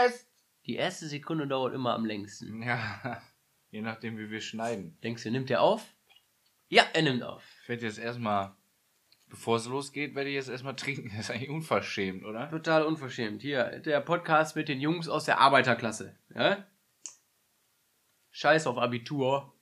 [0.00, 0.28] Test.
[0.66, 2.62] Die erste Sekunde dauert immer am längsten.
[2.62, 3.22] Ja,
[3.70, 4.98] je nachdem, wie wir schneiden.
[5.02, 5.94] Denkst du, nimmt er auf?
[6.68, 7.42] Ja, er nimmt auf.
[7.62, 8.54] Ich werde jetzt erstmal,
[9.28, 11.10] bevor es losgeht, werde ich jetzt erstmal trinken.
[11.10, 12.48] Das ist eigentlich unverschämt, oder?
[12.50, 13.42] Total unverschämt.
[13.42, 16.16] Hier, der Podcast mit den Jungs aus der Arbeiterklasse.
[16.34, 16.66] Ja?
[18.30, 19.52] Scheiß auf Abitur.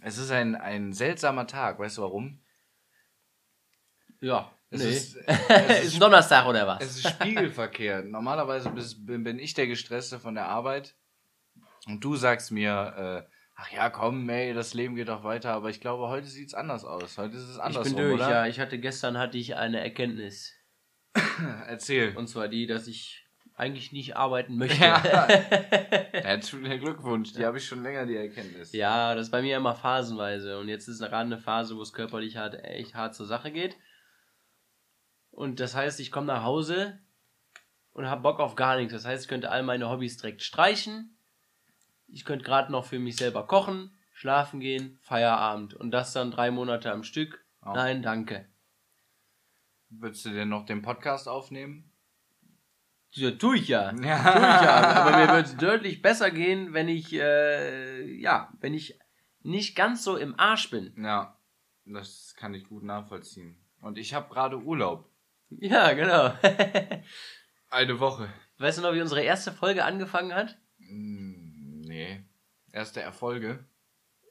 [0.00, 2.40] Es ist ein, ein seltsamer Tag, weißt du warum?
[4.20, 4.90] Ja, Es nee.
[4.90, 5.16] ist-
[5.48, 6.82] es ist- Donnerstag oder was?
[6.82, 8.06] Es ist spiegelverkehrt.
[8.06, 10.94] Normalerweise bis- bin, ich der Gestresste von der Arbeit.
[11.86, 15.52] Und du sagst mir, äh, ach ja, komm, ey, das Leben geht doch weiter.
[15.52, 17.18] Aber ich glaube, heute sieht es anders aus.
[17.18, 18.30] Heute ist es ich andersrum, bin durch, oder?
[18.30, 18.46] ja.
[18.46, 20.54] Ich hatte gestern hatte ich eine Erkenntnis.
[21.68, 22.16] Erzähl.
[22.16, 24.80] Und zwar die, dass ich eigentlich nicht arbeiten möchte.
[24.82, 25.02] Ja.
[25.04, 25.26] Ja,
[26.12, 28.72] Herzlichen Glückwunsch, die habe ich schon länger, die Erkenntnis.
[29.14, 30.58] das ist bei mir immer phasenweise.
[30.58, 33.76] Und jetzt ist gerade eine Phase, wo es körperlich hart, echt hart zur Sache geht.
[35.32, 36.98] Und das heißt, ich komme nach Hause
[37.92, 38.92] und habe Bock auf gar nichts.
[38.92, 41.16] Das heißt, ich könnte all meine Hobbys direkt streichen.
[42.06, 45.74] Ich könnte gerade noch für mich selber kochen, schlafen gehen, Feierabend.
[45.74, 47.44] Und das dann drei Monate am Stück.
[47.64, 47.72] Ja.
[47.72, 48.46] Nein, danke.
[49.88, 51.90] Würdest du denn noch den Podcast aufnehmen?
[53.12, 53.92] Ja, tue ich ja.
[53.92, 53.92] Ja.
[53.92, 55.04] Tue ich ja.
[55.04, 58.98] Aber mir würde es deutlich besser gehen, wenn ich, äh, ja, wenn ich
[59.42, 60.94] nicht ganz so im Arsch bin.
[61.02, 61.36] Ja,
[61.84, 63.56] das kann ich gut nachvollziehen.
[63.80, 65.11] Und ich habe gerade Urlaub.
[65.60, 66.32] Ja, genau.
[67.70, 68.28] Eine Woche.
[68.58, 70.58] weißt du noch, wie unsere erste Folge angefangen hat?
[70.78, 72.24] Hm, nee.
[72.72, 73.64] Erste Erfolge.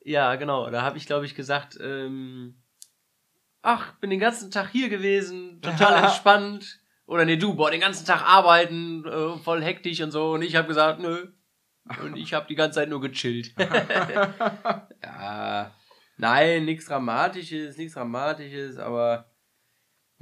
[0.03, 0.69] Ja, genau.
[0.69, 2.61] Da habe ich, glaube ich, gesagt, ähm,
[3.61, 6.79] ach, bin den ganzen Tag hier gewesen, total entspannt.
[7.05, 10.33] Oder nee, du, boah, den ganzen Tag arbeiten, äh, voll hektisch und so.
[10.33, 11.27] Und ich habe gesagt, nö.
[12.03, 13.53] Und ich habe die ganze Zeit nur gechillt.
[15.03, 15.71] ja,
[16.17, 19.30] nein, nichts Dramatisches, nichts Dramatisches, aber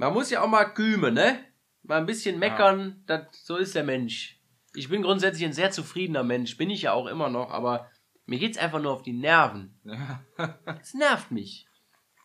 [0.00, 1.44] man muss ja auch mal kümen, ne?
[1.82, 4.40] Mal ein bisschen meckern, das, so ist der Mensch.
[4.74, 7.90] Ich bin grundsätzlich ein sehr zufriedener Mensch, bin ich ja auch immer noch, aber
[8.24, 9.78] mir geht's einfach nur auf die Nerven.
[9.84, 10.24] Ja.
[10.80, 11.66] Es nervt mich.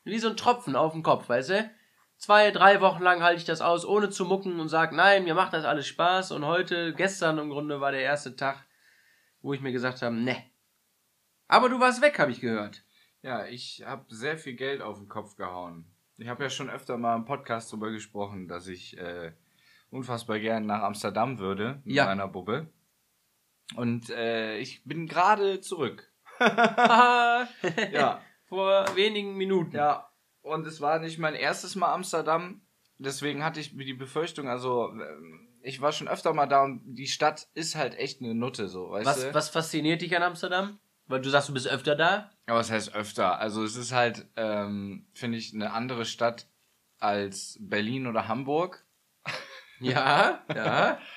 [0.06, 1.70] Wie so ein Tropfen auf dem Kopf, weißt du?
[2.18, 5.36] Zwei, drei Wochen lang halte ich das aus, ohne zu mucken und sag, nein, mir
[5.36, 6.32] macht das alles Spaß.
[6.32, 8.64] Und heute, gestern im Grunde, war der erste Tag,
[9.42, 10.38] wo ich mir gesagt habe, ne.
[11.50, 12.86] Aber du warst weg, habe ich gehört.
[13.22, 15.92] Ja, ich habe sehr viel Geld auf den Kopf gehauen.
[16.18, 19.34] Ich habe ja schon öfter mal im Podcast darüber gesprochen, dass ich äh,
[19.90, 22.06] unfassbar gern nach Amsterdam würde mit Ja.
[22.06, 22.68] meiner Bubbe.
[23.76, 26.12] Und äh, ich bin gerade zurück.
[27.92, 29.76] Ja, Vor wenigen Minuten.
[29.76, 30.10] ja.
[30.42, 32.62] Und es war nicht mein erstes Mal Amsterdam.
[32.98, 37.08] Deswegen hatte ich die Befürchtung, also ähm, ich war schon öfter mal da und die
[37.08, 39.34] Stadt ist halt echt eine Nutte, so, weißt Was, du?
[39.34, 40.80] was fasziniert dich an Amsterdam?
[41.08, 42.32] Weil du sagst, du bist öfter da?
[42.48, 43.40] Aber was heißt öfter?
[43.40, 46.48] Also es ist halt, ähm, finde ich, eine andere Stadt
[47.00, 48.86] als Berlin oder Hamburg.
[49.80, 51.00] Ja, ja.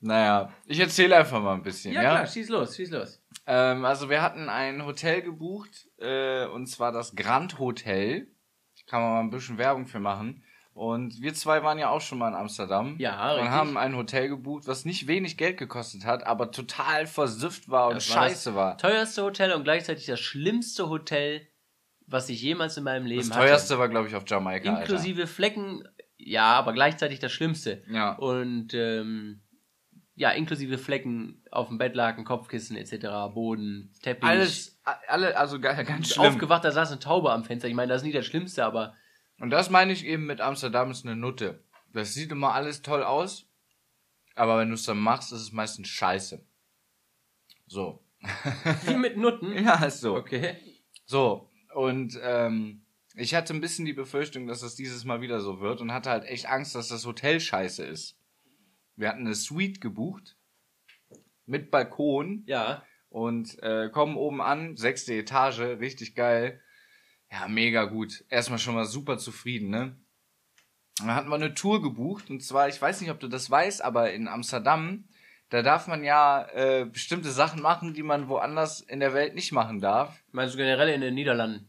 [0.00, 2.10] Naja, ich erzähle einfach mal ein bisschen, Ja, ja?
[2.10, 3.20] klar, schieß los, schieß los.
[3.46, 8.28] Ähm, also wir hatten ein Hotel gebucht, äh, und zwar das Grand Hotel.
[8.86, 10.44] Kann man mal ein bisschen Werbung für machen.
[10.78, 12.94] Und wir zwei waren ja auch schon mal in Amsterdam.
[12.98, 13.50] Ja, Und richtig.
[13.50, 17.96] haben ein Hotel gebucht, was nicht wenig Geld gekostet hat, aber total versüfft war und
[17.96, 18.78] Das war das scheiße war.
[18.78, 21.46] Teuerste Hotel und gleichzeitig das schlimmste Hotel,
[22.06, 23.46] was ich jemals in meinem Leben Das hatte.
[23.46, 24.78] teuerste war, glaube ich, auf Jamaika.
[24.80, 25.82] Inklusive Flecken,
[26.16, 27.82] ja, aber gleichzeitig das Schlimmste.
[27.86, 27.92] Alter.
[27.92, 28.12] Ja.
[28.14, 29.42] Und ähm,
[30.14, 34.28] ja, inklusive Flecken auf dem Bettlaken, Kopfkissen etc., Boden, Teppich.
[34.28, 36.26] Alles, alle, also ga- ganz schlimm.
[36.26, 37.68] Aufgewacht, da saß eine Taube am Fenster.
[37.68, 38.94] Ich meine, das ist nicht das Schlimmste, aber
[39.38, 41.62] Und das meine ich eben mit Amsterdam ist eine Nutte.
[41.92, 43.46] Das sieht immer alles toll aus,
[44.34, 46.44] aber wenn du es dann machst, ist es meistens scheiße.
[47.66, 48.02] So.
[48.86, 49.52] wie mit Nutten.
[49.64, 50.16] Ja, ist so.
[50.16, 50.56] Okay.
[51.06, 51.48] So.
[51.74, 52.82] Und ähm,
[53.14, 56.10] ich hatte ein bisschen die Befürchtung, dass das dieses Mal wieder so wird und hatte
[56.10, 58.16] halt echt Angst, dass das Hotel scheiße ist.
[58.96, 60.36] Wir hatten eine Suite gebucht
[61.46, 62.82] mit Balkon Ja.
[63.08, 66.60] und äh, kommen oben an, sechste Etage, richtig geil.
[67.30, 68.24] Ja, mega gut.
[68.28, 69.96] Erstmal schon mal super zufrieden, ne?
[70.98, 73.84] Dann hatten wir eine Tour gebucht und zwar, ich weiß nicht, ob du das weißt,
[73.84, 75.04] aber in Amsterdam,
[75.48, 79.52] da darf man ja äh, bestimmte Sachen machen, die man woanders in der Welt nicht
[79.52, 80.22] machen darf.
[80.32, 81.68] Meinst du generell in den Niederlanden?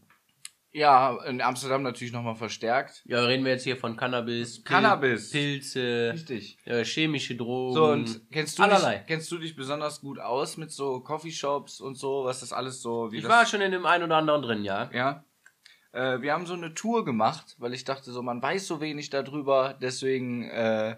[0.72, 3.02] Ja, in Amsterdam natürlich nochmal verstärkt.
[3.04, 5.30] Ja, reden wir jetzt hier von Cannabis, Pil Cannabis.
[5.30, 6.58] Pilze, Richtig.
[6.64, 7.74] äh, chemische Drogen.
[7.74, 8.98] So, und kennst du, allerlei.
[8.98, 12.82] dich, kennst du dich besonders gut aus mit so Coffeeshops und so, was das alles
[12.82, 14.90] so, wie ich das war schon in dem einen oder anderen drin, ja.
[14.92, 15.24] Ja.
[15.92, 19.10] Äh, wir haben so eine Tour gemacht, weil ich dachte so, man weiß so wenig
[19.10, 20.96] darüber, deswegen, äh,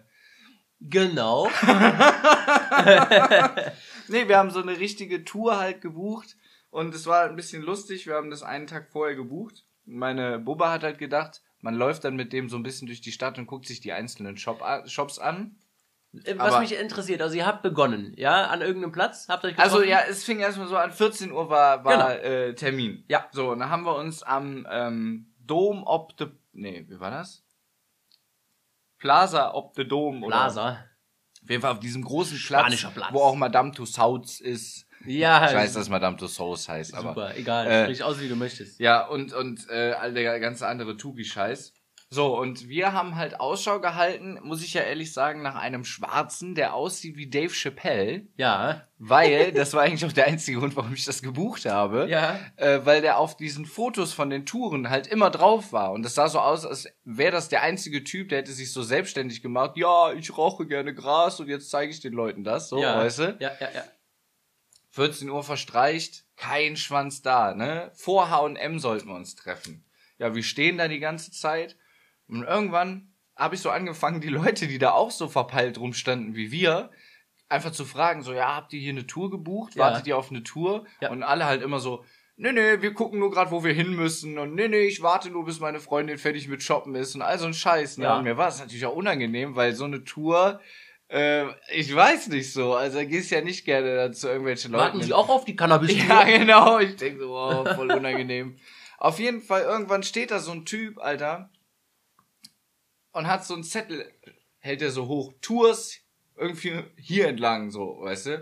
[0.90, 1.48] Genau.
[4.08, 6.36] nee, wir haben so eine richtige Tour halt gebucht
[6.70, 9.64] und es war ein bisschen lustig, wir haben das einen Tag vorher gebucht.
[9.84, 13.12] Meine Bubba hat halt gedacht, man läuft dann mit dem so ein bisschen durch die
[13.12, 15.56] Stadt und guckt sich die einzelnen Shop, Shops an.
[16.24, 19.52] Äh, Was Aber- mich interessiert, also ihr habt begonnen, ja, an irgendeinem Platz, habt euch
[19.56, 19.72] getroffen?
[19.74, 22.08] Also ja, es fing erstmal so an, 14 Uhr war, war Genau.
[22.22, 23.04] äh, Termin.
[23.08, 23.26] Ja.
[23.32, 26.26] So, und dann haben wir uns am ähm, Dom ob the...
[26.52, 27.42] Nee, wie war das?
[28.98, 30.22] Plaza ob the Dom.
[30.22, 30.84] Oder Plaza.
[31.42, 33.12] auf jeden Fall auf diesem großen Platz, Spanischer Platz.
[33.12, 34.86] wo auch Madame Tussauds ist.
[35.04, 37.08] Ja, Ich weiß, dass Madame Tussauds heißt, aber...
[37.08, 38.78] super, egal, äh, sprich aus, wie du möchtest.
[38.78, 41.72] Ja, und, und äh, all der ganze andere Tubi-Scheiß.
[42.12, 46.54] So, und wir haben halt Ausschau gehalten, muss ich ja ehrlich sagen, nach einem Schwarzen,
[46.54, 50.92] der aussieht wie Dave Chappelle, Ja, weil, das war eigentlich auch der einzige Grund, warum
[50.92, 52.38] ich das gebucht habe, ja.
[52.56, 55.92] äh, weil der auf diesen Fotos von den Touren halt immer drauf war.
[55.92, 58.82] Und das sah so aus, als wäre das der einzige Typ, der hätte sich so
[58.82, 62.78] selbstständig gemacht, ja, ich rauche gerne Gras und jetzt zeige ich den Leuten das, so,
[62.78, 62.98] ja.
[62.98, 63.36] weißt du?
[63.40, 63.84] Ja, ja, ja.
[64.90, 67.90] 14 Uhr verstreicht, kein Schwanz da, ne?
[67.94, 69.86] Vor H&M sollten wir uns treffen.
[70.18, 71.78] Ja, wir stehen da die ganze Zeit
[72.28, 76.52] und irgendwann habe ich so angefangen, die Leute, die da auch so verpeilt rumstanden wie
[76.52, 76.90] wir,
[77.48, 79.74] einfach zu fragen, so, ja, habt ihr hier eine Tour gebucht?
[79.74, 79.84] Ja.
[79.84, 80.86] Wartet ihr auf eine Tour?
[81.00, 81.10] Ja.
[81.10, 82.04] Und alle halt immer so,
[82.36, 85.30] nee, nee, wir gucken nur gerade, wo wir hin müssen und nee, nee, ich warte
[85.30, 87.98] nur, bis meine Freundin fertig mit Shoppen ist und all so ein Scheiß.
[87.98, 88.04] Ne?
[88.04, 88.18] Ja.
[88.18, 90.60] Und mir war es natürlich auch unangenehm, weil so eine Tour,
[91.08, 94.84] äh, ich weiß nicht so, also da gehst ja nicht gerne dann zu irgendwelchen Leuten.
[94.84, 95.02] Warten.
[95.02, 96.78] Sie auch auf die cannabis Ja, genau.
[96.78, 98.56] Ich denke so, wow, voll unangenehm.
[98.98, 101.50] Auf jeden Fall, irgendwann steht da so ein Typ, Alter,
[103.12, 104.10] und hat so einen Zettel,
[104.58, 105.98] hält er so hoch, Tours
[106.36, 108.36] irgendwie hier entlang, so, weißt du?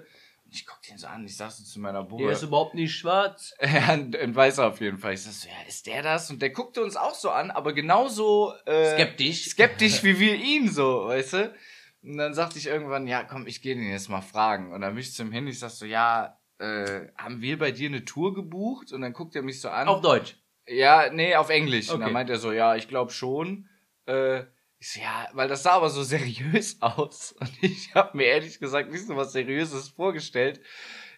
[0.45, 2.33] Und ich guck den so an, ich sag so zu meiner Der Bruder.
[2.33, 3.55] ist überhaupt nicht schwarz.
[3.63, 5.15] Ja, ein, Weißer auf jeden Fall.
[5.15, 6.31] Ich sag so, ja, ist der das?
[6.31, 9.45] Und der guckte uns auch so an, aber genauso äh, Skeptisch.
[9.51, 11.55] skeptisch wie wir ihn so, weißt du?
[12.03, 14.73] Und dann sagte ich irgendwann, ja, komm, ich gehe den jetzt mal fragen.
[14.73, 17.73] Und dann bin ich zu ihm hin, ich sag so, ja, äh, haben wir bei
[17.73, 18.93] dir eine Tour gebucht?
[18.93, 19.87] Und dann guckt er mich so an.
[19.89, 20.37] Auf Deutsch.
[20.67, 21.91] Ja, nee, auf Englisch.
[21.91, 22.13] Und dann Okay.
[22.15, 23.69] meint er so, ja, ich glaube schon.
[24.07, 24.45] Äh,
[24.81, 27.35] ich so, ja, weil das sah aber so seriös aus.
[27.39, 30.61] Und ich habe mir ehrlich gesagt nicht so was Seriöses vorgestellt.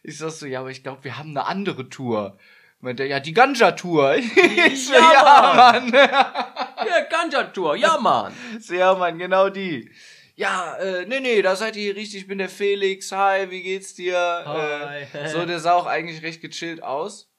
[0.03, 2.37] Ich sag so, ja, aber ich glaube, wir haben eine andere Tour.
[2.81, 4.17] Meint er, ja, die Ganja-Tour.
[4.17, 5.93] Ich so, Ja, ja, Mann.
[5.93, 8.33] Ja, Ganja-Tour, ja, Mann.
[8.61, 9.89] So, ja, Mann, genau die.
[10.35, 12.23] Ja, äh, nee, nee, da seid ihr hier richtig.
[12.23, 13.13] Ich bin der Felix.
[13.13, 14.19] Hi, wie geht's dir?
[14.19, 15.07] Hi.
[15.17, 17.32] Äh, so, der sah auch eigentlich recht gechillt aus.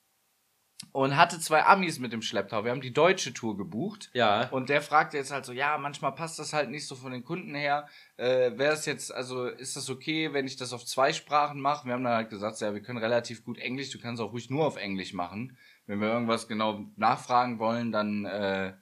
[0.94, 2.64] Und hatte zwei Amis mit dem Schlepptau.
[2.64, 4.12] Wir haben die deutsche Tour gebucht.
[4.14, 4.48] Ja.
[4.50, 7.24] Und der fragte jetzt halt so, ja, manchmal passt das halt nicht so von den
[7.24, 7.88] Kunden her.
[8.16, 11.88] Äh, Wäre es jetzt, also ist das okay, wenn ich das auf zwei Sprachen mache?
[11.88, 14.52] Wir haben dann halt gesagt, ja, wir können relativ gut Englisch, du kannst auch ruhig
[14.52, 15.58] nur auf Englisch machen.
[15.88, 18.74] Wenn wir irgendwas genau nachfragen wollen, dann äh,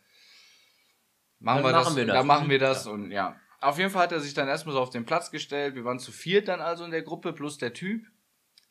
[1.40, 2.16] machen, Dann wir, machen das, wir das.
[2.16, 3.38] Dann machen wir das und ja.
[3.62, 5.76] Auf jeden Fall hat er sich dann erstmal so auf den Platz gestellt.
[5.76, 8.06] Wir waren zu viert dann also in der Gruppe, plus der Typ.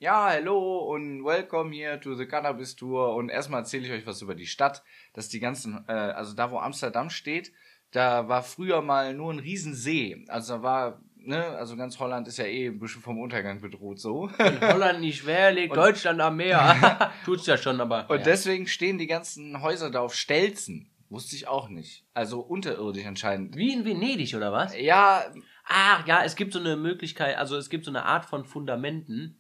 [0.03, 3.15] Ja, hello und welcome here to the Cannabis Tour.
[3.17, 4.83] Und erstmal erzähle ich euch was über die Stadt,
[5.13, 7.53] dass die ganzen, äh, also da wo Amsterdam steht,
[7.91, 10.25] da war früher mal nur ein Riesensee.
[10.29, 14.01] Also da war, ne, also ganz Holland ist ja eh ein bisschen vom Untergang bedroht
[14.01, 14.31] so.
[14.39, 17.13] In Holland nicht schwer, liegt Deutschland am Meer.
[17.27, 18.09] Tut's ja schon, aber.
[18.09, 18.25] Und ja.
[18.25, 20.89] deswegen stehen die ganzen Häuser da auf Stelzen.
[21.11, 22.07] Wusste ich auch nicht.
[22.15, 23.55] Also unterirdisch anscheinend.
[23.55, 24.75] Wie in Venedig, oder was?
[24.79, 25.27] Ja,
[25.73, 29.40] Ach ja, es gibt so eine Möglichkeit, also es gibt so eine Art von Fundamenten,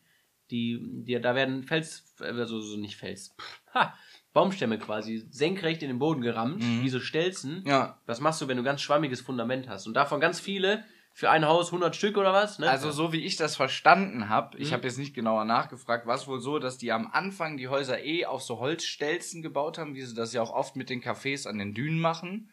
[0.50, 3.34] die, die da werden Fels, also so nicht Fels,
[3.74, 3.94] ha,
[4.32, 6.82] Baumstämme quasi senkrecht in den Boden gerammt, Mhm.
[6.82, 7.64] wie so Stelzen.
[7.66, 7.98] ja.
[8.06, 9.86] Das machst du, wenn du ganz schwammiges Fundament hast.
[9.86, 12.70] Und davon ganz viele, für ein Haus 100 Stück oder was, ne?
[12.70, 14.74] Also so wie ich das verstanden habe, ich Mhm.
[14.74, 18.02] habe jetzt nicht genauer nachgefragt, war es wohl so, dass die am Anfang die Häuser
[18.04, 21.48] eh auf so Holzstelzen gebaut haben, wie sie das ja auch oft mit den Cafés
[21.48, 22.50] an den Dünen machen.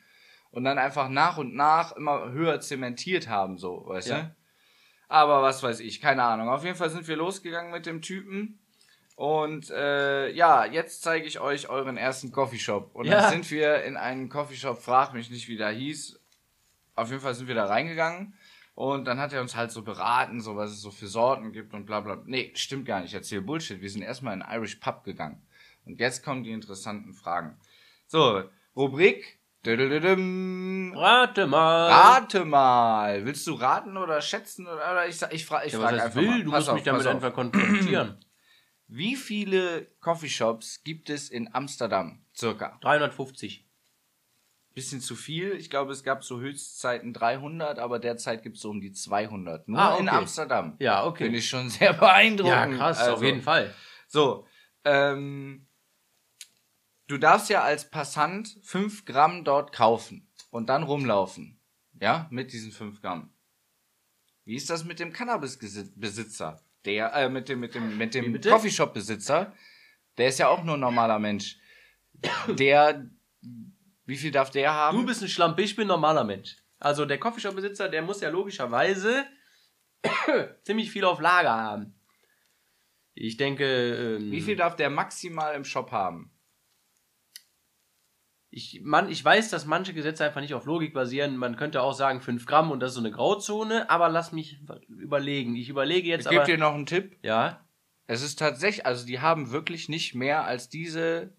[0.49, 4.21] Und dann einfach nach und nach immer höher zementiert haben, so, weißt Ja.
[4.21, 4.35] du?
[5.07, 6.49] Aber was weiß ich, keine Ahnung.
[6.49, 8.59] Auf jeden Fall sind wir losgegangen mit dem Typen.
[9.15, 12.93] Und äh, ja, jetzt zeige ich euch euren ersten Coffeeshop.
[12.93, 13.21] Und Ja.
[13.21, 16.19] dann sind wir in einen Coffeeshop, frag mich nicht, wie der hieß.
[16.95, 18.35] Auf jeden Fall sind wir da reingegangen.
[18.75, 21.73] Und dann hat er uns halt so beraten, so was es so für Sorten gibt
[21.73, 22.21] und bla bla.
[22.25, 23.81] Nee, stimmt gar nicht, ich erzähle Bullshit.
[23.81, 25.41] Wir sind erstmal in Irish Pub gegangen.
[25.85, 27.57] Und jetzt kommen die interessanten Fragen.
[28.05, 28.43] So,
[28.75, 29.36] Rubrik.
[30.95, 31.91] Rate mal.
[31.91, 33.25] Rate mal.
[33.25, 34.65] Willst du raten oder schätzen?
[34.67, 36.43] Oder, ich, ich frage ich ja, frag was das einfach will, mal.
[36.43, 37.13] du Pass musst auf, mich damit auf.
[37.15, 38.17] einfach konfrontieren.
[38.87, 42.23] Wie viele Coffeeshops gibt es in Amsterdam?
[42.35, 42.77] Circa.
[42.81, 43.65] 350.
[44.73, 45.53] Bisschen zu viel.
[45.53, 49.67] Ich glaube, es gab so Höchstzeiten 300, aber derzeit gibt es so um die 200.
[49.67, 50.17] Nur Ah, in okay.
[50.17, 50.75] Amsterdam.
[50.79, 51.25] Ja, okay.
[51.25, 52.71] Finde ich schon sehr beeindruckend.
[52.73, 53.73] ja, krass, Also, auf jeden Fall.
[54.07, 54.45] So,
[54.85, 55.66] ähm,
[57.07, 61.59] du darfst ja als Passant 5 Gramm dort kaufen und dann rumlaufen.
[61.99, 63.33] Ja, mit diesen 5 Gramm.
[64.45, 66.61] Wie ist das mit dem Cannabis-Besitzer?
[66.85, 68.39] Der, äh, mit dem, mit dem, mit dem?
[68.39, 69.53] Coffeeshop-Besitzer?
[70.17, 71.57] Der ist ja auch nur ein normaler Mensch.
[72.47, 73.09] Der,
[74.05, 74.97] wie viel darf der haben?
[74.97, 76.57] Du bist ein Schlampe, ich bin ein normaler Mensch.
[76.79, 79.25] Also der Coffeeshop-Besitzer, der muss ja logischerweise
[80.63, 81.95] ziemlich viel auf Lager haben.
[83.13, 84.17] Ich denke.
[84.17, 86.31] Ähm, Wie viel darf der maximal im Shop haben?
[88.49, 91.35] Ich, man, ich weiß, dass manche Gesetze einfach nicht auf Logik basieren.
[91.37, 94.59] Man könnte auch sagen 5 Gramm und das ist so eine Grauzone, aber lass mich
[94.87, 95.55] überlegen.
[95.55, 96.51] Ich überlege jetzt Ich gebe aber.
[96.51, 97.17] dir noch einen Tipp.
[97.23, 97.65] Ja,
[98.07, 101.33] Es ist tatsächlich, also die haben wirklich nicht mehr als diese,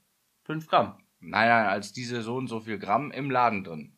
[0.44, 1.02] 5 Gramm.
[1.20, 3.96] nein, als diese so und so viel Gramm im Laden drin.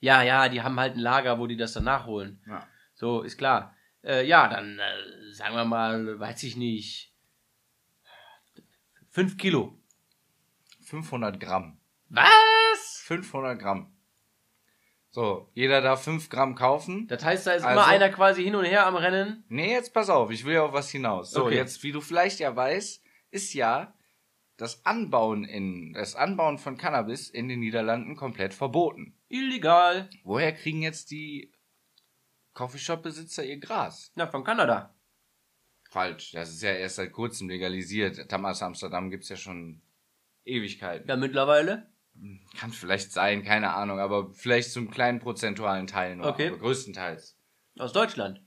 [0.00, 2.42] Ja, ja, die haben halt ein Lager, wo die das dann nachholen.
[2.48, 2.66] Ja.
[2.94, 3.76] So, ist klar.
[4.02, 7.14] Äh, ja, dann äh, sagen wir mal, weiß ich nicht.
[9.10, 9.78] 5 Kilo.
[10.86, 11.78] 500 Gramm.
[12.14, 13.00] Was?
[13.04, 13.92] 500 Gramm.
[15.10, 17.06] So, jeder darf 5 Gramm kaufen.
[17.08, 19.44] Das heißt, da ist Also- immer einer quasi hin und her am Rennen.
[19.48, 21.30] Nee, jetzt pass auf, ich will ja auf was hinaus.
[21.32, 21.56] So, Okay.
[21.56, 23.94] jetzt, wie du vielleicht ja weißt, ist ja
[24.56, 29.18] das Anbauen in, das Anbauen von Cannabis in den Niederlanden komplett verboten.
[29.28, 30.08] Illegal.
[30.24, 31.52] Woher kriegen jetzt die
[32.54, 34.12] Coffeeshop-Besitzer ihr Gras?
[34.14, 34.94] Na, von Kanada.
[35.90, 38.28] Falsch, das ist ja erst seit kurzem legalisiert.
[38.30, 39.82] Tamas Amsterdam gibt's ja schon
[40.44, 41.08] Ewigkeiten.
[41.08, 41.91] Ja, mittlerweile.
[42.58, 46.48] Kann vielleicht sein, keine Ahnung, aber vielleicht zum kleinen prozentualen Teil nur, Okay.
[46.48, 47.36] aber größtenteils.
[47.78, 48.40] Aus Deutschland.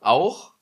[0.00, 0.54] Auch,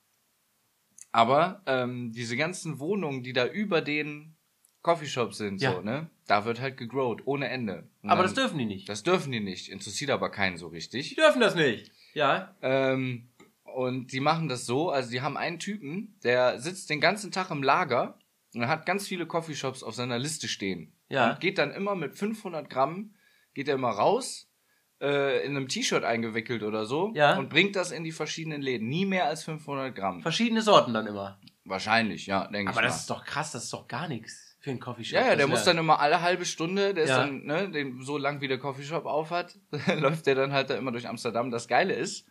[1.11, 4.35] aber ähm, diese ganzen Wohnungen, die da über den
[4.81, 5.73] Coffeeshops sind, Ja.
[5.73, 6.09] so, ne?
[6.27, 7.89] Da wird halt gegrowt, ohne Ende.
[8.01, 8.87] Und Aber dann- das dürfen die nicht.
[8.89, 11.09] Das dürfen die nicht, interessiert aber keinen so richtig.
[11.09, 11.91] Die dürfen das nicht.
[12.13, 12.55] Ja.
[12.61, 13.29] Ähm,
[13.63, 17.49] und die machen das so, also die haben einen Typen, der sitzt den ganzen Tag
[17.51, 18.17] im Lager
[18.53, 20.92] und hat ganz viele Coffeeshops auf seiner Liste stehen.
[21.09, 21.31] Ja.
[21.31, 23.13] Und geht dann immer mit 500 Gramm,
[23.53, 24.49] geht er immer raus,
[25.01, 27.37] äh, in einem T-Shirt eingewickelt oder so Ja.
[27.37, 28.87] und bringt das in die verschiedenen Läden.
[28.89, 30.21] Nie mehr als 500 Gramm.
[30.21, 31.39] Verschiedene Sorten dann immer.
[31.65, 32.87] Wahrscheinlich, ja, denke ich Aber mal.
[32.87, 35.15] das ist doch krass, das ist doch gar nichts für einen Coffeeshop.
[35.19, 37.17] ja, ja, der ist muss dann immer alle halbe Stunde, der ist Ja.
[37.25, 39.55] dann, ne, den, so lang wie der Coffeeshop auf hat,
[39.99, 41.51] läuft der dann halt da immer durch Amsterdam.
[41.51, 42.25] Das Geile ist,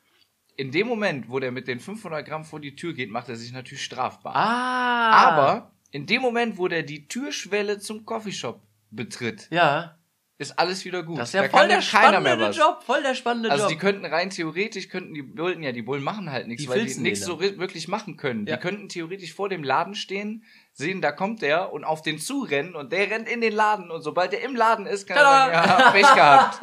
[0.57, 3.37] in dem Moment, wo der mit den 500 Gramm vor die Tür geht, macht er
[3.37, 4.35] sich natürlich strafbar.
[4.35, 5.11] Ah.
[5.29, 9.97] Aber in dem Moment, wo der die Türschwelle zum Coffeeshop betritt, Ja.
[10.39, 11.19] ist alles wieder gut.
[11.19, 12.51] Das ist ja da voll der spannende.
[12.51, 12.83] Job.
[12.85, 13.71] Voll der spannende Also Job.
[13.73, 16.85] die könnten rein theoretisch, könnten die Bullen, ja, die Bullen machen halt nichts, Die weil
[16.85, 18.47] die nichts so wirklich machen können.
[18.47, 18.57] Ja.
[18.57, 22.75] Die könnten theoretisch vor dem Laden stehen, sehen, da kommt der und auf den zurennen
[22.75, 25.49] und der rennt in den Laden und sobald der im Laden ist, kann Tada!
[25.49, 26.61] er sagen, ja, Pech gehabt.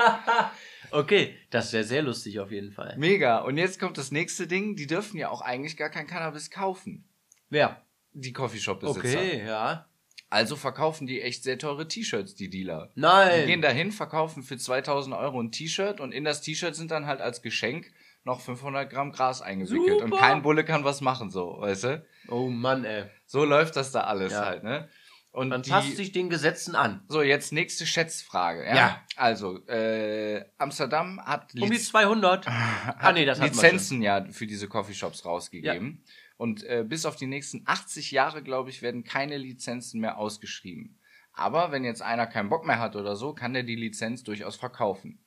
[0.92, 2.96] okay, das wäre sehr lustig auf jeden Fall.
[2.98, 3.38] Mega.
[3.40, 7.08] Und jetzt kommt das nächste Ding, die dürfen ja auch eigentlich gar kein Cannabis kaufen.
[7.50, 7.82] Wer?
[8.14, 9.00] Die Coffeeshop-Besitzer.
[9.20, 9.86] Okay, ja.
[10.32, 12.92] Also verkaufen die echt sehr teure T-Shirts, die Dealer.
[12.96, 13.48] Die Nein.
[13.48, 17.20] gehen dahin, verkaufen für 2000 Euro ein T-Shirt und in das T-Shirt sind dann halt
[17.20, 17.92] als Geschenk
[18.26, 20.02] noch 500 Gramm Gras eingewickelt.
[20.04, 20.18] Und Super.
[20.22, 22.06] kein Bulle kann was machen, so, weißt du?
[22.28, 23.06] oh Mann, ey.
[23.26, 24.46] So läuft das da alles Ja.
[24.46, 24.88] halt, ne?
[25.32, 27.04] Und Man die, passt sich den Gesetzen an.
[27.08, 28.76] so, jetzt nächste Schätzfrage, ja?
[28.76, 29.02] Ja.
[29.16, 32.48] Also, äh, Amsterdam hat Um die Liz- 200.
[32.48, 36.04] ah, nee, das hat Lizenzen ja für diese Coffeeshops rausgegeben.
[36.40, 40.98] Und äh, bis auf die nächsten 80 Jahre, glaube ich, werden keine Lizenzen mehr ausgeschrieben.
[41.34, 44.56] Aber wenn jetzt einer keinen Bock mehr hat oder so, kann der die Lizenz durchaus
[44.56, 45.20] verkaufen.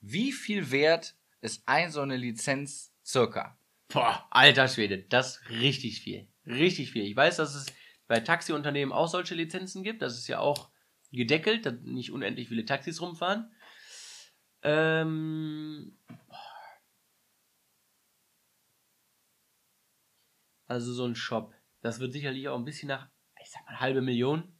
[0.00, 3.58] Wie viel wert ist ein so eine Lizenz circa?
[3.88, 6.28] Boah, alter Schwede, das ist richtig viel.
[6.46, 7.06] Richtig viel.
[7.06, 7.66] Ich weiß, dass es
[8.06, 10.00] bei Taxiunternehmen auch solche Lizenzen gibt.
[10.00, 10.70] Das ist ja auch
[11.10, 13.50] gedeckelt, dass nicht unendlich viele Taxis rumfahren.
[14.62, 15.98] Ähm,
[20.72, 21.52] also so ein Shop.
[21.80, 23.08] Das wird sicherlich auch ein bisschen nach,
[23.42, 24.52] ich sag mal, halbe Million.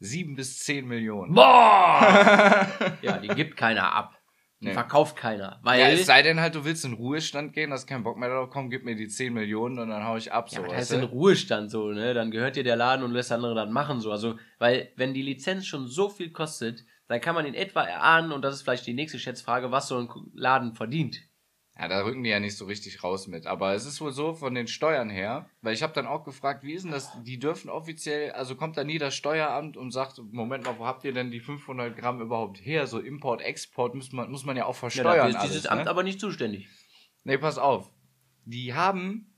[0.00, 1.34] Sieben bis zehn Millionen.
[1.34, 2.66] Boah!
[3.02, 4.18] ja, die gibt keiner ab.
[4.60, 4.72] Die Nee.
[4.72, 5.60] verkauft keiner.
[5.62, 8.16] Weil, Ja, es sei denn halt, du willst in den Ruhestand gehen, hast keinen Bock
[8.16, 10.46] mehr darauf, komm, gib mir die 10 Millionen und dann hau ich ab.
[10.48, 12.14] Ja, so, aber das heißt in Ruhestand so, ne?
[12.14, 14.10] Dann gehört dir der Laden und lässt andere dann machen so.
[14.10, 18.32] Also, weil wenn die Lizenz schon so viel kostet, dann kann man in etwa erahnen,
[18.32, 21.20] und das ist vielleicht die nächste Schätzfrage, was so ein Laden verdient.
[21.76, 23.46] Ja, da rücken die ja nicht so richtig raus mit.
[23.46, 26.62] Aber es ist wohl so von den Steuern her, weil ich habe dann auch gefragt,
[26.62, 27.10] wie ist denn das?
[27.24, 31.04] Die dürfen offiziell, also kommt da nie das Steueramt und sagt, Moment mal, wo habt
[31.04, 32.86] ihr denn die 500 Gramm überhaupt her?
[32.86, 35.16] So Import, Export muss man, muss man ja auch Ja, versteuern.
[35.16, 35.70] dafür ist alles, dieses ne?
[35.72, 36.68] Amt aber nicht zuständig.
[37.24, 37.90] Nee, pass auf.
[38.44, 39.34] Die haben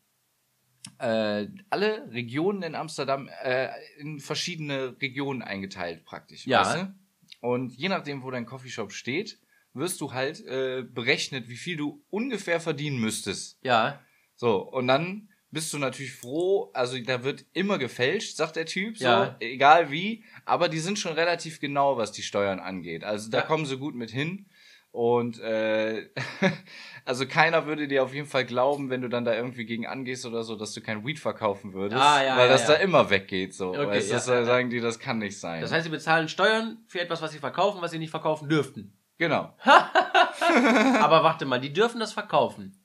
[0.99, 6.47] äh, alle Regionen in Amsterdam äh, in verschiedene Regionen eingeteilt praktisch.
[6.47, 6.61] Ja.
[6.61, 6.95] Weißt du?
[7.41, 9.39] Und je nachdem, wo dein Coffeeshop steht,
[9.77, 13.59] wirst du halt äh, berechnet, wie viel du ungefähr verdienen müsstest.
[13.63, 14.01] Ja.
[14.35, 18.99] So, und dann bist du natürlich froh, also da wird immer gefälscht, sagt der Typ,
[18.99, 19.37] so, Ja.
[19.41, 23.05] egal wie, aber die sind schon relativ genau, was die Steuern angeht.
[23.05, 23.45] Also da Ja.
[23.45, 24.47] kommen sie gut mit hin.
[24.91, 26.09] Und äh,
[27.05, 30.25] also keiner würde dir auf jeden Fall glauben, wenn du dann da irgendwie gegen angehst
[30.25, 32.69] oder so, dass du kein Weed verkaufen würdest, Ah, ja, weil ja, das ja.
[32.69, 33.53] da immer weggeht.
[33.55, 35.61] So, Okay, weißt, ja, das sagen die, das kann nicht sein.
[35.61, 38.96] Das heißt, sie bezahlen Steuern für etwas, was sie verkaufen, was sie nicht verkaufen dürften.
[39.19, 39.57] Genau.
[39.63, 42.83] Aber warte mal, die dürfen das verkaufen.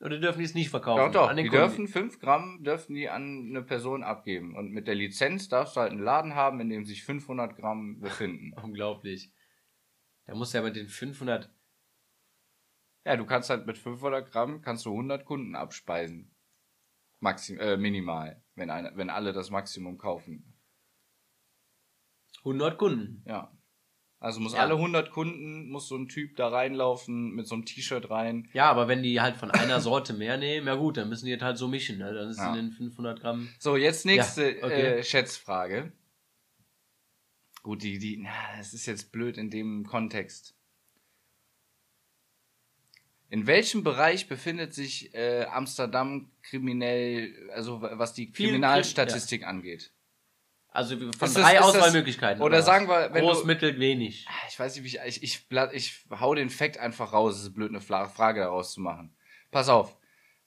[0.00, 1.12] Oder dürfen die es nicht verkaufen?
[1.12, 1.64] Doch, doch, An den die Kunden?
[1.64, 4.54] dürfen 5 Gramm dürfen die an eine Person abgeben.
[4.54, 8.00] Und mit der Lizenz darfst du halt einen Laden haben, in dem sich 500 Gramm
[8.00, 8.52] befinden.
[8.62, 9.32] Unglaublich.
[10.26, 11.50] Da muss ja mit den 500.
[13.06, 16.34] Ja, du kannst halt mit 500 Gramm kannst du 100 Kunden abspeisen.
[17.20, 20.52] Maxim, äh, minimal, wenn, eine, wenn alle das Maximum kaufen.
[22.40, 23.22] 100 Kunden.
[23.26, 23.55] Ja.
[24.18, 24.60] Also muss Ja.
[24.60, 28.48] alle 100 Kunden, muss so ein Typ da reinlaufen, mit so einem T-Shirt rein.
[28.54, 31.36] Ja, aber wenn die halt von einer Sorte mehr nehmen, ja gut, dann müssen die
[31.38, 31.98] halt so mischen.
[31.98, 32.14] Ne?
[32.14, 32.48] Dann ist Ja.
[32.48, 33.48] in den 500 Gramm.
[33.58, 34.82] So, jetzt nächste Ja, okay.
[34.98, 35.92] äh, Schätzfrage.
[37.62, 40.54] Gut, die, die, na, das ist jetzt blöd in dem Kontext.
[43.28, 49.92] In welchem Bereich befindet sich äh, Amsterdam kriminell, also was die Viel Kriminalstatistik angeht?
[50.76, 52.42] Also von das- drei Auswahlmöglichkeiten.
[52.42, 52.66] oder was?
[52.66, 54.26] sagen wir, wenn Groß, du- mittel, wenig.
[54.50, 57.36] Ich weiß nicht, wie ich, ich, ich, ich hau den Fakt einfach raus.
[57.36, 59.16] Es ist blöd, eine Frage daraus zu machen.
[59.50, 59.96] Pass auf.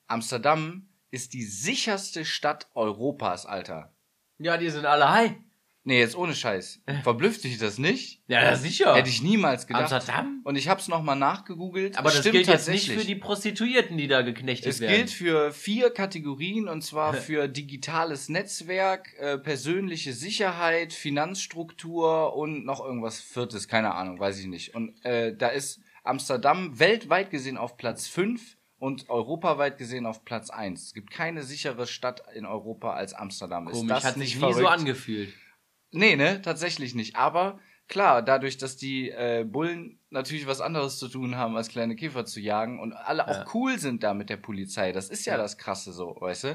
[0.07, 3.91] Amsterdam ist die sicherste Stadt Europas, Alter.
[4.37, 5.31] Ja, die sind alle high.
[5.89, 6.83] Nee, jetzt ohne Scheiß.
[7.01, 8.21] Verblüfft dich das nicht?
[8.27, 8.95] Ja, ja sicher.
[8.95, 9.91] Hätte ich niemals gedacht.
[9.91, 10.41] Amsterdam?
[10.43, 11.97] Und ich hab's nochmal nachgegoogelt.
[11.97, 14.95] Aber Es das stimmt gilt jetzt nicht für die Prostituierten, die da geknechtet Es werden.
[14.95, 22.85] gilt für vier Kategorien und zwar für digitales Netzwerk, äh, persönliche Sicherheit, Finanzstruktur und noch
[22.85, 24.75] irgendwas viertes, keine Ahnung, weiß ich nicht.
[24.75, 30.51] Und äh, da ist Amsterdam weltweit gesehen auf Platz 5 und europaweit gesehen auf Platz
[30.51, 30.83] 1.
[30.83, 33.65] Es gibt keine sichere Stadt in Europa als Amsterdam.
[33.65, 34.79] Komisch, ist das hat nicht sich nie so verrückt?
[34.79, 35.33] angefühlt.
[35.91, 37.15] Nee, ne, tatsächlich nicht.
[37.15, 41.95] Aber klar, dadurch, dass die äh, Bullen natürlich was anderes zu tun haben, als kleine
[41.95, 43.27] Käfer zu jagen und alle Ja.
[43.43, 44.91] auch cool sind da mit der Polizei.
[44.91, 45.37] Das ist ja, Ja.
[45.37, 46.47] das Krasse so, weißt du?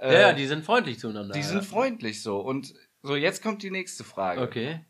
[0.00, 1.32] Ja, Äh, ja, die sind freundlich zueinander.
[1.34, 1.46] die ja.
[1.46, 2.40] sind freundlich so.
[2.40, 4.40] Und so, jetzt kommt die nächste Frage.
[4.42, 4.84] Okay.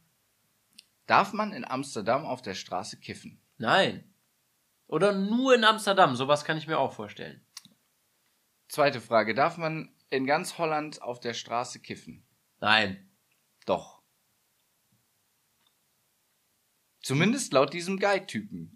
[1.07, 3.41] Darf man in Amsterdam auf der Straße kiffen?
[3.57, 4.05] Nein.
[4.87, 7.41] Oder nur in Amsterdam, sowas kann ich mir auch vorstellen.
[8.69, 9.35] Zweite Frage.
[9.35, 12.23] Darf man in ganz Holland auf der Straße kiffen?
[12.61, 13.08] Nein.
[13.69, 14.03] Doch.
[17.03, 18.75] Zumindest laut diesem Guide-Typen.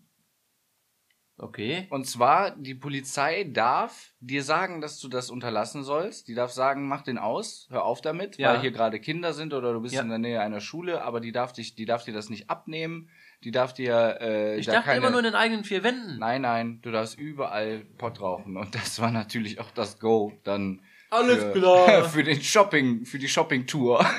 [1.39, 1.87] Okay.
[1.91, 6.29] Und zwar, die Polizei darf dir sagen, dass du das unterlassen sollst.
[6.29, 8.53] Die darf sagen, mach den aus, hör auf damit, Ja.
[8.53, 10.03] weil hier gerade Kinder sind oder du bist Ja.
[10.03, 13.09] in der Nähe einer Schule, aber die darf dich, die darf dir das nicht abnehmen.
[13.45, 16.19] Die darf dir, äh, Ich da dachte keine, immer nur in den eigenen vier Wänden.
[16.19, 18.57] Nein, nein, du darfst überall Pott rauchen.
[18.57, 20.83] Und das war natürlich auch das Go dann.
[21.13, 22.05] Alles für, klar.
[22.09, 24.05] Für den Shopping, für die Shopping-Tour.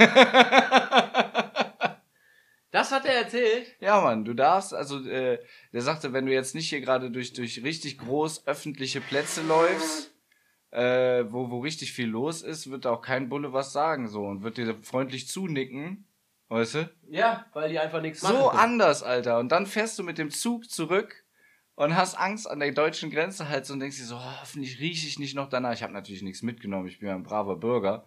[2.70, 3.68] Das hat er erzählt.
[3.82, 5.38] Ja, Mann, du darfst, also, äh,
[5.74, 10.12] der sagte, wenn du jetzt nicht hier gerade durch, durch richtig groß öffentliche Plätze läufst,
[10.72, 14.26] äh, wo, wo richtig viel los ist, wird da auch kein Bulle was sagen, so,
[14.26, 16.08] und wird dir freundlich zunicken,
[16.50, 16.90] weißt du?
[17.10, 18.38] Ja, weil die einfach nichts machen.
[18.38, 19.38] So anders, Alter.
[19.38, 21.23] Und dann fährst du mit dem Zug zurück
[21.76, 24.80] und hast Angst an der deutschen Grenze halt so und denkst dir so, oh, hoffentlich
[24.80, 25.74] rieche ich nicht noch danach.
[25.74, 28.06] Ich habe natürlich nichts mitgenommen, ich bin ja ein braver Bürger.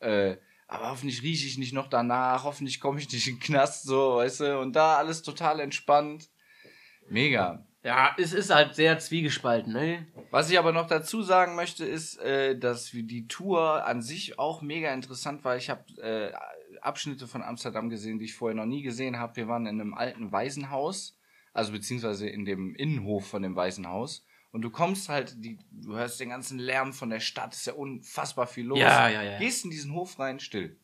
[0.00, 3.84] Äh, aber hoffentlich rieche ich nicht noch danach, hoffentlich komme ich nicht in den Knast,
[3.84, 6.30] so, weißt du, und da alles total entspannt.
[7.08, 7.66] Mega.
[7.84, 10.06] Ja, es ist halt sehr zwiegespalten, ne?
[10.30, 14.62] Was ich aber noch dazu sagen möchte, ist, äh, dass die Tour an sich auch
[14.62, 15.58] mega interessant war.
[15.58, 16.32] Ich habe äh,
[16.80, 19.36] Abschnitte von Amsterdam gesehen, die ich vorher noch nie gesehen habe.
[19.36, 21.18] Wir waren in einem alten Waisenhaus,
[21.54, 24.26] also beziehungsweise in dem Innenhof von dem Waisenhaus.
[24.50, 27.72] Und du kommst halt, die, du hörst den ganzen Lärm von der Stadt, ist ja
[27.72, 28.78] unfassbar viel los.
[28.78, 29.38] Ja, ja, ja.
[29.38, 30.78] Gehst in diesen Hof rein, still.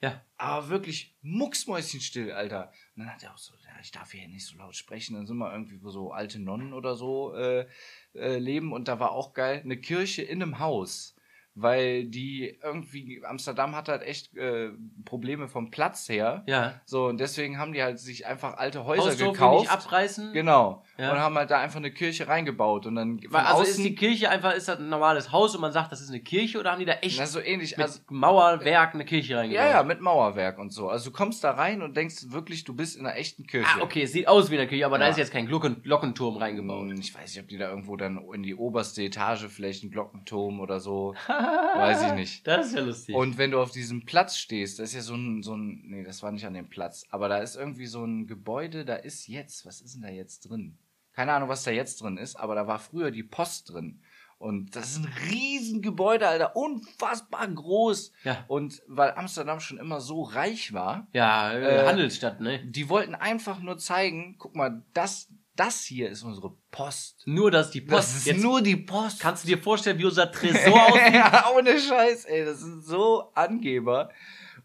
[0.00, 0.20] Ja.
[0.36, 2.72] Aber wirklich mucksmäuschenstill, Alter.
[2.96, 5.14] Und dann hat er auch so, ja, ich darf hier nicht so laut sprechen.
[5.14, 7.66] Dann sind wir irgendwie, wo so alte Nonnen oder so äh,
[8.14, 8.72] äh, leben.
[8.72, 11.14] Und da war auch geil, eine Kirche in einem Haus.
[11.54, 14.70] Weil die irgendwie, Amsterdam hat halt echt äh,
[15.04, 16.44] Probleme vom Platz her.
[16.46, 16.80] Ja.
[16.86, 19.60] So, und deswegen haben die halt sich einfach alte Häuser Hausdorf gekauft.
[19.62, 20.32] nicht abreißen.
[20.32, 20.82] Genau.
[20.96, 21.12] Ja.
[21.12, 22.86] Und haben halt da einfach eine Kirche reingebaut.
[22.86, 25.54] Und dann von Weil, also ist außen, die Kirche einfach, ist das ein normales Haus
[25.54, 27.76] und man sagt, das ist eine Kirche oder haben die da echt na, so ähnlich.
[27.76, 29.62] mit Also, Mauerwerk eine Kirche reingebaut?
[29.64, 30.88] ja, ja, mit Mauerwerk und so.
[30.88, 33.68] Also du kommst da rein und denkst wirklich, du bist in einer echten Kirche.
[33.78, 35.10] Ah, okay, es sieht aus wie eine Kirche, aber da Ja.
[35.10, 36.88] ist jetzt kein Glocken Glockenturm reingebaut.
[36.90, 39.92] Hm, Ich weiß nicht, ob die da irgendwo dann in die oberste Etage vielleicht einen
[39.92, 41.14] Glockenturm oder so.
[41.42, 42.46] weiß ich nicht.
[42.46, 43.14] Das ist ja lustig.
[43.14, 46.02] Und wenn du auf diesem Platz stehst, das ist ja so ein, so ein, nee,
[46.04, 49.26] das war nicht an dem Platz, aber da ist irgendwie so ein Gebäude, da ist
[49.28, 50.76] jetzt, was ist denn da jetzt drin?
[51.14, 54.00] Keine Ahnung, was da jetzt drin ist, aber da war früher die Post drin.
[54.38, 58.12] Und das ist ein Riesengebäude, Alter, unfassbar groß.
[58.24, 62.58] ja, Und weil Amsterdam schon immer so reich war, ja äh, Äh, Handelsstadt, ne?
[62.64, 67.22] die wollten einfach nur zeigen, guck mal, das, das hier ist unsere Post.
[67.26, 67.98] Nur, dass die Post.
[67.98, 69.20] Das ist jetzt nur die Post.
[69.20, 71.14] kannst du dir vorstellen, wie unser Tresor aussieht?
[71.14, 74.10] ja, ohne Scheiß, ey, das sind so Angeber.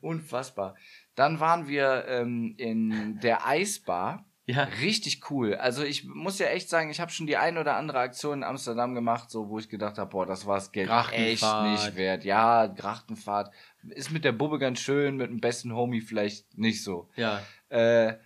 [0.01, 0.75] Unfassbar.
[1.15, 4.63] Dann waren wir ähm, in der Eisbar Ja.
[4.81, 5.55] Richtig cool.
[5.55, 8.43] Also ich muss ja echt sagen, ich habe schon die ein oder andere Aktion in
[8.43, 12.23] Amsterdam gemacht, so wo ich gedacht habe, boah, das war das Geld echt nicht wert.
[12.23, 13.51] Ja, Grachtenfahrt
[13.89, 17.09] ist mit der Bubbe ganz schön, mit dem besten Homie vielleicht nicht so.
[17.15, 17.41] Ja.
[17.69, 18.17] Äh,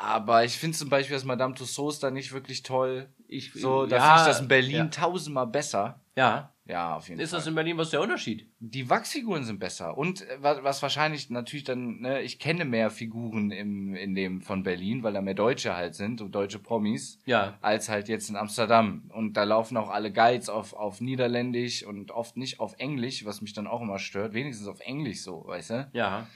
[0.00, 3.08] aber ich finde zum Beispiel das Madame Tussauds da nicht wirklich toll.
[3.26, 4.84] Ich, So, da ja, finde ich das in Berlin Ja.
[4.86, 6.00] tausendmal besser.
[6.16, 6.52] ja.
[6.70, 7.38] Ja, auf jeden Ist Fall.
[7.38, 8.46] das in Berlin, was ist der Unterschied?
[8.60, 9.96] die Wachsfiguren sind besser.
[9.96, 14.42] Und äh, was, was wahrscheinlich natürlich dann, ne, ich kenne mehr Figuren im, in dem
[14.42, 17.56] von Berlin, weil da mehr Deutsche halt sind und deutsche Promis, Ja.
[17.62, 19.10] als halt jetzt in Amsterdam.
[19.14, 23.40] Und da laufen auch alle Guides auf, auf Niederländisch und oft nicht auf Englisch, was
[23.40, 24.34] mich dann auch immer stört.
[24.34, 25.88] Wenigstens auf Englisch so, weißt du?
[25.94, 26.26] Ja.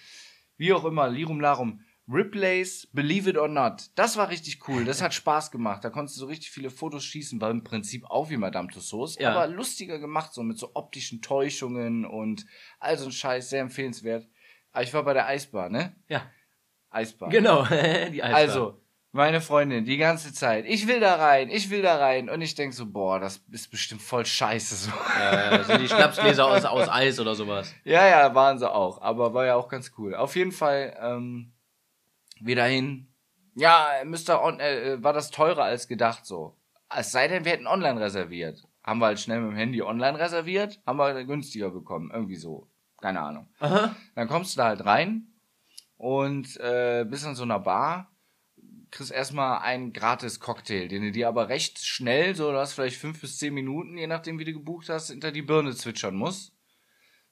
[0.57, 1.81] Wie auch immer, Lirum Larum.
[2.13, 3.91] Ripley's Believe It or Not.
[3.95, 4.85] Das war richtig cool.
[4.85, 5.85] Das hat Spaß gemacht.
[5.85, 7.41] Da konntest du so richtig viele Fotos schießen.
[7.41, 9.17] War im Prinzip auch wie Madame Tussauds.
[9.19, 9.33] Ja.
[9.33, 12.45] Aber lustiger gemacht, so mit so optischen Täuschungen und
[12.79, 13.51] all so ein Scheiß.
[13.51, 14.29] Sehr empfehlenswert.
[14.73, 15.95] Aber ich war bei der Eisbar, ne?
[16.09, 16.23] Ja.
[16.91, 17.31] Eisbar.
[17.31, 17.65] Genau.
[18.13, 18.35] die Eisbahn.
[18.35, 20.65] Also, meine Freundin, die ganze Zeit.
[20.67, 22.31] Ich will da rein, ich will da rein.
[22.31, 24.75] Und ich denk so, boah, das ist bestimmt voll scheiße.
[24.75, 24.91] So.
[25.21, 27.75] Äh, sind die Schnapsgläser aus, aus Eis oder sowas.
[27.85, 29.03] Ja, ja, waren sie auch.
[29.03, 30.15] Aber war ja auch ganz cool.
[30.15, 31.53] Auf jeden Fall, ähm,
[32.45, 33.09] wieder hin.
[33.55, 34.43] Ja, Mr.
[34.43, 36.57] On äh, war das teurer als gedacht so.
[36.95, 38.63] Es sei denn, wir hätten online reserviert.
[38.85, 42.11] Haben wir halt schnell mit dem Handy online reserviert, haben wir günstiger bekommen.
[42.13, 42.69] Irgendwie so.
[43.01, 43.49] Keine Ahnung.
[43.59, 43.95] Aha.
[44.15, 45.27] Dann kommst du da halt rein
[45.97, 48.11] und äh, bist an so einer Bar,
[48.91, 52.99] kriegst erstmal einen gratis Cocktail, den du dir aber recht schnell, so du hast vielleicht
[52.99, 56.53] fünf bis zehn Minuten, je nachdem wie du gebucht hast, hinter die Birne zwitschern musst.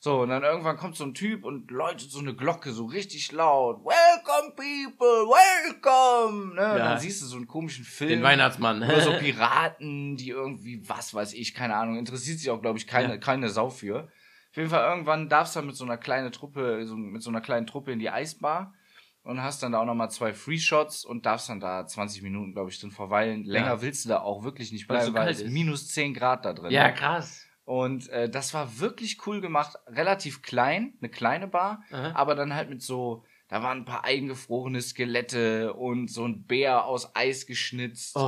[0.02, 3.32] So, und dann irgendwann kommt so ein Typ und läutet so eine Glocke so richtig
[3.32, 3.84] laut.
[3.84, 6.54] Welcome people, welcome!
[6.54, 6.70] Ne?
[6.72, 6.84] Und Ja.
[6.84, 8.08] dann siehst du so einen komischen Film.
[8.08, 8.82] Den Weihnachtsmann.
[8.82, 12.86] Oder so Piraten, die irgendwie, was weiß ich, keine Ahnung, interessiert sich auch, glaube ich,
[12.86, 13.16] keine, Ja.
[13.18, 14.04] keine Sau für.
[14.50, 17.28] Auf jeden Fall irgendwann darfst du dann mit so einer kleinen Truppe, so, mit so
[17.28, 18.72] einer kleinen Truppe in die Eisbar
[19.22, 22.54] und hast dann da auch nochmal zwei Free Shots und darfst dann da 20 Minuten,
[22.54, 23.44] glaube ich, drin verweilen.
[23.44, 23.82] Länger Ja.
[23.82, 26.46] willst du da auch wirklich nicht Weil es bleiben, so weil es minus 10 Grad
[26.46, 26.72] da drin.
[26.72, 27.46] ja, krass.
[27.70, 32.10] Und äh, das war wirklich cool gemacht, relativ klein, eine kleine Bar, Aha.
[32.16, 36.84] aber dann halt mit so, da waren ein paar eingefrorene Skelette und so ein Bär
[36.86, 38.22] aus Eis geschnitzt Oh.
[38.22, 38.26] und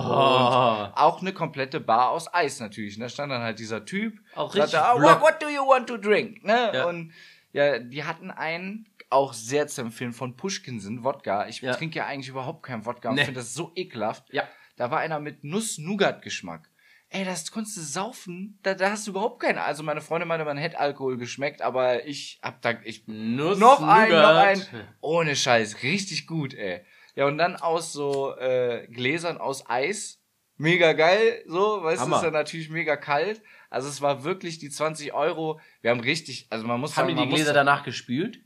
[0.94, 2.94] auch eine komplette Bar aus Eis natürlich.
[2.96, 5.20] Und da stand dann halt dieser Typ, Auch sagte, richtig ah, Block.
[5.20, 6.44] what, what do you want to drink?
[6.44, 6.70] Ne?
[6.72, 6.85] Ja.
[6.87, 7.12] Und
[7.52, 11.48] ja, die hatten einen, auch sehr zu empfehlen, von Pushkinsen, Wodka.
[11.48, 11.74] Ich Ja.
[11.74, 13.24] trinke ja eigentlich überhaupt keinen Wodka und Nee.
[13.24, 14.33] finde das so ekelhaft.
[14.33, 14.44] Ja.
[14.76, 16.68] Da war einer mit Nuss-Nougat-Geschmack.
[17.14, 19.62] Ey, das konntest du saufen, da, da hast du überhaupt keine.
[19.62, 23.83] Also meine Freundin meinte, man hätte Alkohol geschmeckt, aber ich hab da, ich, Nuss, noch
[23.83, 24.62] ein, noch ein.
[25.03, 26.81] Ohne Scheiß, richtig gut, ey.
[27.14, 30.20] Ja, und dann aus so äh, Gläsern aus Eis.
[30.57, 33.42] Mega geil, so, weißt du, ist ja natürlich mega kalt.
[33.68, 35.61] Also es war wirklich die 20 Euro.
[35.83, 38.40] Wir haben richtig, also man muss Haben die sagen, die man Gläser danach gespült?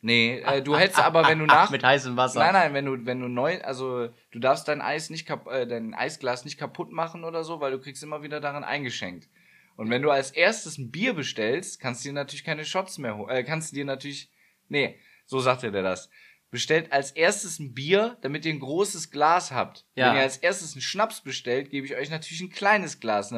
[0.00, 2.38] Nee, äh, du hättest aber, wenn du Ach, nach, mit heißem Wasser.
[2.38, 5.66] Nein, nein, wenn du, wenn du neu, also du darfst dein Eis nicht kap äh,
[5.66, 9.28] dein Eisglas nicht kaputt machen oder so, weil du kriegst immer wieder daran eingeschenkt.
[9.76, 13.16] Und wenn du als erstes ein Bier bestellst, kannst du dir natürlich keine Shots mehr
[13.16, 13.30] holen.
[13.30, 14.30] Äh, kannst du dir natürlich.
[14.68, 16.10] Nee, so sagte der das.
[16.50, 19.84] Bestellt als erstes ein Bier, damit ihr ein großes Glas habt.
[19.94, 20.08] Ja.
[20.08, 23.34] Wenn ihr als erstes einen Schnaps bestellt, gebe ich euch natürlich ein kleines Glas.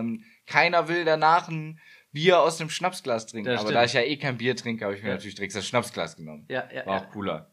[0.47, 1.81] Keiner will danach ein
[2.13, 3.49] Bier aus dem Schnapsglas trinken.
[3.51, 3.77] Das Aber stimmt.
[3.77, 5.15] da ich ja eh kein Bier trinke, habe ich mir Ja.
[5.15, 6.47] natürlich direkt das Schnapsglas genommen.
[6.49, 7.07] Ja, ja, War ja.
[7.07, 7.51] auch cooler.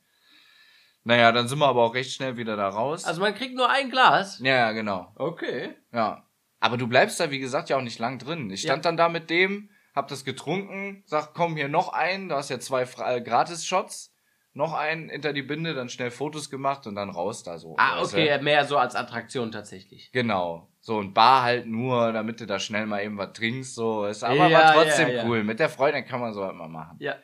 [1.04, 3.06] Naja, dann sind wir aber auch recht schnell wieder da raus.
[3.06, 4.40] Also man kriegt nur ein Glas.
[4.40, 5.14] ja, ja, genau.
[5.16, 5.76] Okay.
[5.94, 6.26] Ja.
[6.60, 8.50] Aber du bleibst da, wie gesagt, ja auch nicht lang drin.
[8.50, 12.38] Ich stand dann da mit dem, hab das getrunken, sag, komm, hier noch einen, da
[12.38, 14.14] hast ja zwei äh, Gratis-Shots,
[14.54, 17.76] noch einen hinter die Binde, dann schnell Fotos gemacht und dann raus da so.
[17.78, 18.06] Ah, du?
[18.08, 20.12] okay, mehr so als Attraktion tatsächlich.
[20.12, 20.68] Genau.
[20.88, 24.06] So, und Bar halt nur, damit du da schnell mal eben was trinkst, so.
[24.06, 25.26] Ist aber Ja, war trotzdem ja, ja.
[25.26, 25.44] cool.
[25.44, 26.96] Mit der Freundin kann man so halt mal machen.
[27.02, 27.16] Ja.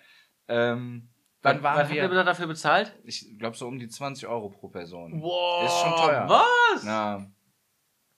[0.50, 1.10] Ähm,
[1.42, 2.94] dann waren was habt ihr wir, dafür bezahlt?
[3.06, 5.22] ich glaube so um die 20 Euro pro Person.
[5.22, 5.64] Wow.
[5.64, 6.26] Ist schon teuer.
[6.28, 6.84] Was?
[6.84, 7.26] Ja.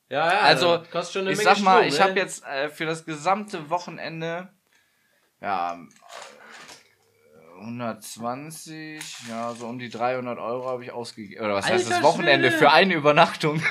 [0.09, 0.39] Ja, ja.
[0.39, 2.03] Also, das kostet schon eine ich Menge sag mal, Strom, ich ne?
[2.05, 4.49] habe jetzt äh, für das gesamte Wochenende
[5.41, 5.77] ja
[7.59, 11.43] 120, ja so um die 300 Euro habe ich ausgegeben.
[11.43, 12.59] Oder was heißt das Alter Wochenende Schwede.
[12.59, 13.61] für eine Übernachtung?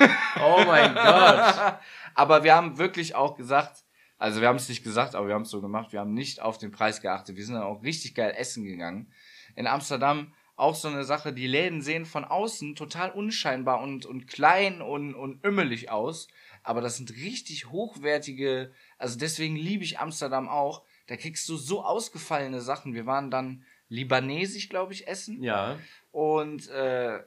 [0.43, 1.79] Oh mein Gott.
[2.15, 3.83] aber wir haben wirklich auch gesagt,
[4.17, 5.91] also wir haben es nicht gesagt, aber wir haben es so gemacht.
[5.91, 7.35] Wir haben nicht auf den Preis geachtet.
[7.35, 9.11] Wir sind dann auch richtig geil essen gegangen.
[9.55, 14.27] In Amsterdam auch so eine Sache, die Läden sehen von außen total unscheinbar und, und
[14.27, 16.27] klein und, und ümmelig aus.
[16.63, 20.83] Aber das sind richtig hochwertige, also deswegen liebe ich Amsterdam auch.
[21.07, 22.93] Da kriegst du so ausgefallene Sachen.
[22.95, 25.77] Wir waren dann libanesisch, glaube ich, essen Ja.
[26.11, 27.19] und äh,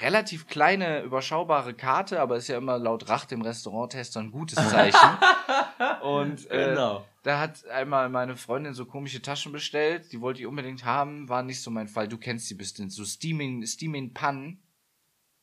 [0.00, 4.98] relativ kleine, überschaubare Karte, aber ist ja immer laut Rach dem Restauranttester ein gutes Zeichen.
[6.02, 7.04] und äh, Genau.
[7.22, 11.42] da hat einmal meine Freundin so komische Taschen bestellt, die wollte ich unbedingt haben, war
[11.42, 12.08] nicht so mein Fall.
[12.08, 14.60] Du kennst die bestimmt, so Steaming, Steaming Pan.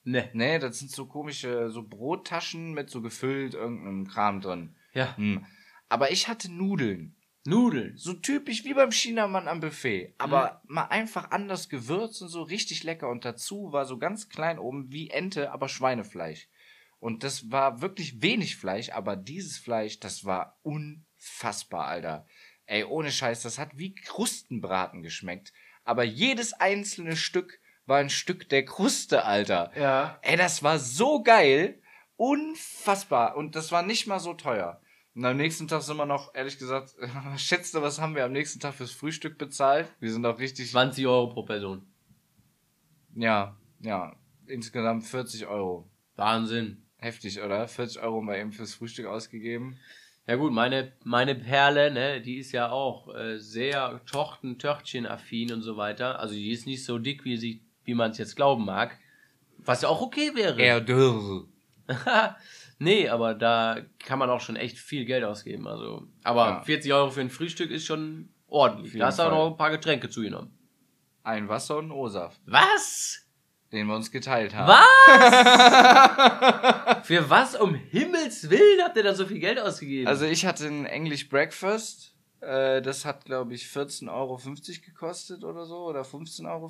[0.03, 0.29] Ne.
[0.33, 4.75] Nee, das sind so komische, so Brottaschen mit so gefüllt irgendeinem Kram drin.
[4.93, 5.15] Ja.
[5.17, 5.45] Hm.
[5.89, 7.15] Aber ich hatte Nudeln.
[7.45, 7.97] Nudeln.
[7.97, 10.13] So typisch wie beim Chinamann am Buffet.
[10.17, 13.09] Aber mal einfach anders gewürzt und so richtig lecker.
[13.09, 16.49] Und dazu war so ganz klein oben wie Ente, aber Schweinefleisch.
[16.99, 22.27] Und das war wirklich wenig Fleisch, aber dieses Fleisch, das war unfassbar, Alter.
[22.67, 25.51] Ey, ohne Scheiß, das hat wie Krustenbraten geschmeckt.
[25.83, 29.71] Aber jedes einzelne Stück war ein Stück der Kruste, Alter.
[29.75, 30.19] Ja.
[30.21, 31.81] Ey, das war so geil.
[32.17, 33.35] Unfassbar.
[33.35, 34.79] Und das war nicht mal so teuer.
[35.13, 36.95] Und am nächsten Tag sind wir noch, ehrlich gesagt,
[37.37, 39.91] schätzte, was haben wir am nächsten Tag fürs Frühstück bezahlt?
[39.99, 40.71] Wir sind auch richtig.
[40.71, 41.85] 20 Euro pro Person.
[43.15, 44.15] Ja, ja.
[44.47, 45.89] Insgesamt 40 Euro.
[46.15, 46.83] Wahnsinn.
[46.97, 47.67] Heftig, oder?
[47.67, 49.77] 40 Euro mal eben fürs Frühstück ausgegeben.
[50.27, 55.51] Ja gut, meine, meine Perle, ne, die ist ja auch äh, sehr Tochten, Törtchen affin
[55.51, 56.19] und so weiter.
[56.19, 58.97] Also die ist nicht so dick, wie sie, wie man es jetzt glauben mag.
[59.57, 60.61] Was ja auch okay wäre.
[60.61, 61.47] Eher dürr.
[62.81, 65.67] nee, aber da kann man auch schon echt viel Geld ausgeben.
[65.67, 66.61] Also, aber Ja.
[66.63, 68.97] 40 Euro für ein Frühstück ist schon ordentlich.
[68.97, 70.57] Da hast du auch noch ein paar Getränke zugenommen.
[71.23, 73.25] Ein Wasser und ein O-Saft, Was?
[73.71, 74.67] den wir uns geteilt haben.
[74.67, 74.85] Was?
[77.07, 80.07] Für was um Himmels Willen habt ihr da so viel Geld ausgegeben?
[80.07, 82.13] Also ich hatte ein English Breakfast.
[82.41, 84.39] Äh, das hat, glaube ich, 14,50 Euro
[84.85, 85.85] gekostet oder so.
[85.85, 86.69] Oder 15,50 Euro.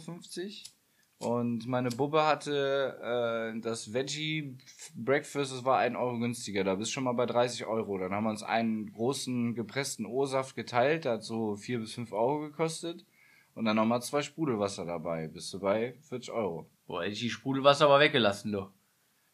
[1.23, 4.57] Und meine Bubbe hatte äh, das Veggie
[4.95, 6.63] Breakfast, das war 1 Euro günstiger.
[6.63, 7.97] Da bist du schon mal bei 30 Euro.
[7.97, 11.05] Dann haben wir uns einen großen gepressten O-Saft geteilt.
[11.05, 13.05] Der hat so 4 bis 5 Euro gekostet.
[13.53, 15.27] Und dann nochmal zwei Sprudelwasser dabei.
[15.27, 16.69] Bist du bei 40 Euro.
[16.87, 18.71] Boah, hätte ich die Sprudelwasser aber weggelassen, doch.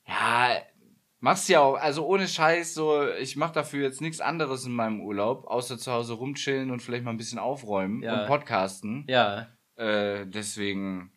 [0.07, 0.57] Ja,
[1.19, 5.01] machst ja auch, also ohne Scheiß, so, ich mach dafür jetzt nichts anderes in meinem
[5.01, 8.21] Urlaub, außer zu Hause rumchillen und vielleicht mal ein bisschen aufräumen Ja.
[8.21, 9.05] und podcasten.
[9.07, 9.47] Ja.
[9.75, 11.11] Äh, deswegen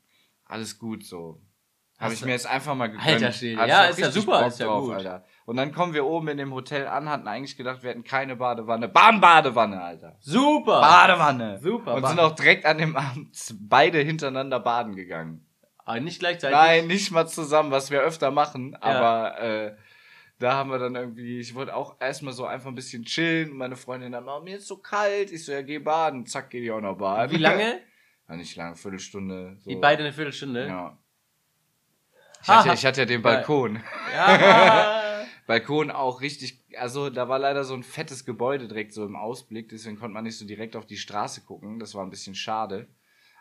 [0.50, 1.40] alles gut so.
[2.00, 3.06] Habe ich mir jetzt einfach mal gegönnt.
[3.06, 3.66] Alter Schwede.
[3.66, 4.94] Ja, ist ja super, Bock ist ja drauf, gut.
[4.94, 5.24] Alter.
[5.44, 8.36] Und dann kommen wir oben in dem Hotel an, hatten eigentlich gedacht, wir hätten keine
[8.36, 8.88] Badewanne.
[8.88, 10.16] Bam, Badewanne, Alter.
[10.20, 10.80] Super.
[10.80, 11.58] Badewanne.
[11.58, 15.46] Super, Und sind auch direkt an dem Abend beide hintereinander baden gegangen.
[15.84, 16.56] Aber nicht gleichzeitig.
[16.56, 19.76] Nein, nicht mal zusammen, was wir öfter machen, aber äh,
[20.38, 23.54] da haben wir dann irgendwie, ich wollte auch erstmal so einfach ein bisschen chillen.
[23.54, 25.30] Meine Freundin dann, oh, mir ist so kalt.
[25.32, 26.24] Ich so, ja, geh baden.
[26.24, 27.30] Zack, geh ich auch noch baden.
[27.30, 27.80] Wie lange?
[28.36, 29.56] Nicht lange, Viertelstunde.
[29.60, 29.70] So.
[29.70, 30.66] Die beide eine Viertelstunde.
[30.66, 30.98] Ja.
[32.42, 33.22] Ich hatte, ich hatte ja den.
[33.22, 33.82] Balkon.
[34.14, 35.00] Ja.
[35.46, 39.68] Balkon auch richtig, also da war leider so ein fettes Gebäude direkt so im Ausblick,
[39.68, 41.80] deswegen konnte man nicht so direkt auf die Straße gucken.
[41.80, 42.86] Das war ein bisschen schade.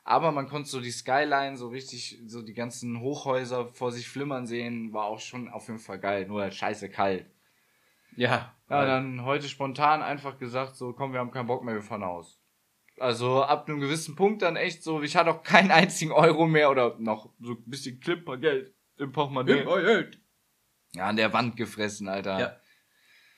[0.04, 4.48] Aber man konnte so die Skyline, so richtig, so die ganzen Hochhäuser vor sich flimmern
[4.48, 6.26] sehen, war auch schon auf jeden Fall geil.
[6.26, 7.28] Nur halt scheiße kalt.
[8.16, 8.54] ja.
[8.72, 12.04] Ja, dann heute spontan einfach gesagt, so komm, wir haben keinen Bock mehr, wir fahren
[12.04, 12.39] aus.
[13.00, 16.70] Also ab einem gewissen Punkt dann echt so, ich hatte auch keinen einzigen Euro mehr
[16.70, 19.64] oder noch so ein bisschen Klimpergeld im Portemonnaie.
[20.94, 22.40] Ja, an der Wand gefressen, Alter.
[22.40, 22.56] Ja.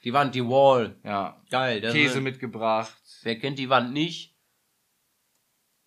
[0.04, 1.00] Die Wand, die Wall.
[1.04, 1.42] ja.
[1.52, 1.82] Geil.
[1.82, 2.96] Das Käse ist- mitgebracht.
[3.24, 4.36] Wer kennt die Wand nicht?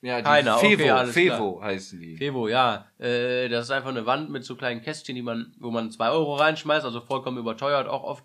[0.02, 2.16] Ja, die Keiner, Fevo, okay, alles Fevo heißen die.
[2.18, 2.90] Fevo, ja.
[2.98, 6.10] Äh, das ist einfach eine Wand mit so kleinen Kästchen, die man, wo man zwei
[6.10, 8.24] Euro reinschmeißt, also vollkommen überteuert auch oft.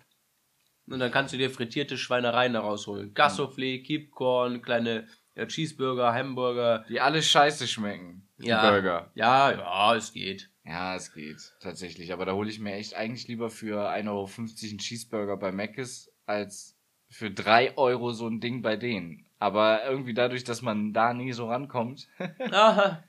[0.86, 3.14] Und dann kannst du dir frittierte Schweinereien da rausholen.
[3.14, 5.08] Gassoflee, Kipcorn, kleine
[5.48, 6.84] Cheeseburger, Hamburger.
[6.88, 8.26] Die alle scheiße schmecken.
[8.38, 8.70] Die Ja.
[8.70, 9.10] Burger.
[9.14, 10.50] Ja, ja, es geht.
[10.64, 11.52] Ja, es geht.
[11.60, 12.12] Tatsächlich.
[12.12, 14.28] Aber da hole ich mir echt eigentlich lieber für 1,50 Euro
[14.70, 16.76] einen Cheeseburger bei Mc's als
[17.08, 19.26] für 3 Euro so ein Ding bei denen.
[19.38, 22.08] Aber irgendwie dadurch, dass man da nie so rankommt.
[22.52, 23.02] Aha.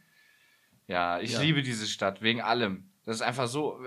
[0.87, 1.41] ja, ich Ja.
[1.41, 2.21] liebe diese Stadt.
[2.21, 2.89] Wegen allem.
[3.05, 3.79] Das ist einfach so.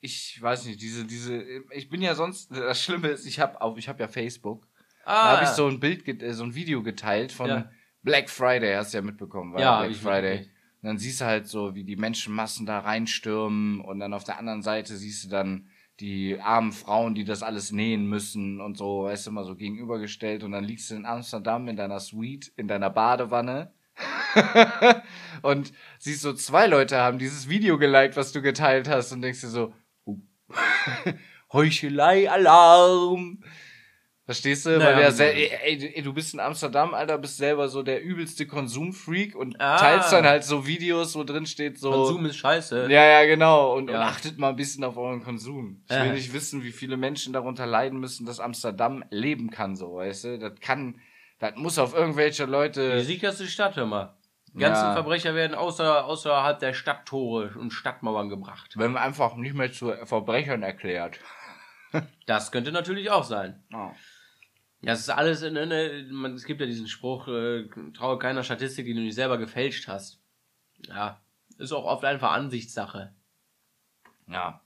[0.00, 1.42] Ich weiß nicht, diese, diese.
[1.72, 2.50] Ich bin ja sonst.
[2.52, 4.66] Das Schlimme ist, ich habe auf, ich habe ja Facebook.
[5.04, 7.70] Da Ah, habe ich so ein Bild, äh, so ein Video geteilt von Ja.
[8.02, 10.38] Black Friday, hast du ja mitbekommen, war Ja, Black ich- Friday.
[10.80, 14.38] Und dann siehst du halt so, wie die Menschenmassen da reinstürmen und dann auf der
[14.38, 15.66] anderen Seite siehst du dann
[15.98, 20.44] die armen Frauen, die das alles nähen müssen und so, weißt du, mal so gegenübergestellt
[20.44, 23.72] und dann liegst du in Amsterdam in deiner Suite, in deiner Badewanne
[25.42, 29.40] und siehst so, zwei Leute haben dieses Video geliked, was du geteilt hast und denkst
[29.40, 30.18] dir so, oh.
[31.52, 33.42] Heuchelei, Alarm.
[34.28, 34.70] Verstehst du?
[34.76, 35.16] Naja, Weil der genau.
[35.16, 39.34] sel- ey, ey, ey, du bist in Amsterdam, Alter, bist selber so der übelste Konsumfreak
[39.34, 39.78] und Ah.
[39.78, 41.90] teilst dann halt so Videos, wo drin steht so.
[41.90, 42.88] Konsum ist scheiße.
[42.90, 43.74] Ja, ja, genau.
[43.74, 43.96] Und, Ja.
[43.96, 45.82] und achtet mal ein bisschen auf euren Konsum.
[45.88, 46.04] Ich Ja.
[46.04, 50.24] will nicht wissen, wie viele Menschen darunter leiden müssen, dass Amsterdam leben kann, so, weißt
[50.24, 50.38] du?
[50.38, 51.00] Das kann,
[51.38, 53.00] das muss auf irgendwelche Die Leute.
[53.04, 54.14] sicherste Stadt, hör mal.
[54.52, 54.92] Die ganzen Ja.
[54.92, 58.74] Verbrecher werden außer, außerhalb der Stadttore und Stadtmauern gebracht.
[58.76, 61.18] Wenn man einfach nicht mehr zu Verbrechern erklärt.
[62.26, 63.62] Das könnte natürlich auch sein.
[63.72, 63.90] Oh.
[64.80, 68.44] Ja, es ist alles, in, in, man, es gibt ja diesen Spruch, äh, traue keiner
[68.44, 70.20] Statistik, die du nicht selber gefälscht hast.
[70.86, 71.20] Ja,
[71.58, 73.14] ist auch oft einfach Ansichtssache.
[74.28, 74.62] Ja.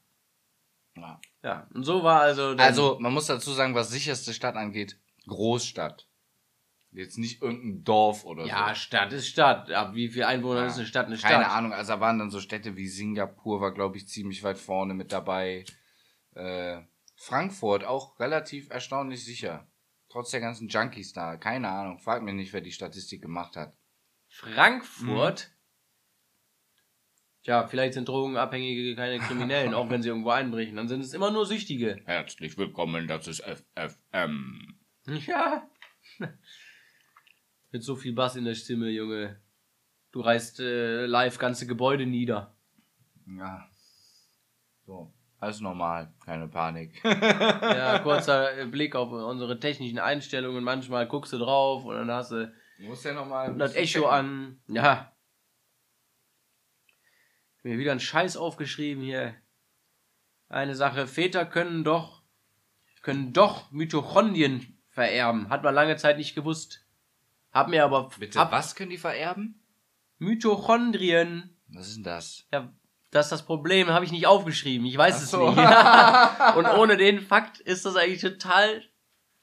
[0.97, 1.21] ja.
[1.43, 2.55] Ja, und so war also.
[2.59, 6.07] Also, man muss dazu sagen, was sicherste Stadt angeht, Großstadt.
[6.93, 8.75] Jetzt nicht irgendein Dorf oder Ja, so.
[8.75, 9.71] Stadt ist Stadt.
[9.71, 11.31] Ab wie viel Einwohner Ja, ist eine Stadt eine Stadt?
[11.31, 14.59] Keine Ahnung, also da waren dann so Städte wie Singapur, war glaube ich ziemlich weit
[14.59, 15.65] vorne mit dabei.
[16.35, 16.83] Äh,
[17.17, 19.67] Frankfurt auch relativ erstaunlich sicher.
[20.13, 21.39] Trotz der ganzen Junkies da.
[21.39, 23.75] Keine Ahnung, frag mir nicht, wer die Statistik gemacht hat.
[24.29, 25.49] Frankfurt.
[25.49, 25.55] Mhm.
[27.45, 30.77] Tja, vielleicht sind Drogenabhängige keine Kriminellen, auch wenn sie irgendwo einbrechen.
[30.77, 32.03] Dann sind es immer nur Süchtige.
[32.05, 34.79] Herzlich willkommen, das ist FFM.
[35.07, 35.67] Ja.
[37.71, 39.41] Mit so viel Bass in der Stimme, Junge.
[40.11, 42.55] Du reißt äh, live ganze Gebäude nieder.
[43.27, 43.67] Ja.
[44.85, 45.11] So,
[45.43, 47.03] alles normal, keine Panik.
[47.05, 50.63] Ja, kurzer Blick auf unsere technischen Einstellungen.
[50.63, 53.55] Manchmal guckst du drauf und dann hast du Du musst ja nochmal.
[53.57, 54.61] das Echo an.
[54.69, 55.13] Ja.
[57.63, 59.35] Mir wieder einen Scheiß aufgeschrieben hier.
[60.49, 61.07] Eine Sache.
[61.07, 62.23] Väter können doch,
[63.03, 65.49] können doch Mitochondrien vererben.
[65.49, 66.85] Hat man lange Zeit nicht gewusst.
[67.53, 69.63] Hab mir aber, Bitte, hab was können die vererben?
[70.19, 71.57] Mitochondrien.
[71.69, 72.47] Was ist denn das?
[72.53, 72.73] Ja,
[73.13, 74.85] das ist das Problem, habe ich nicht aufgeschrieben.
[74.87, 75.51] Ich weiß Ach es so.
[75.51, 75.59] nicht.
[76.57, 78.83] Und ohne den Fakt ist das eigentlich total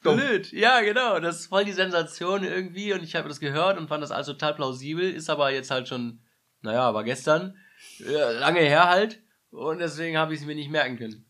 [0.02, 0.16] Dumm.
[0.16, 0.52] blöd.
[0.52, 1.18] Ja, genau.
[1.20, 2.92] Das ist voll die Sensation irgendwie.
[2.92, 5.08] Und ich habe das gehört und fand das alles total plausibel.
[5.10, 6.20] Ist aber jetzt halt schon,
[6.62, 7.56] naja, war gestern.
[7.98, 9.22] Ja, lange her halt.
[9.50, 11.26] Und deswegen habe ich es mir nicht merken können.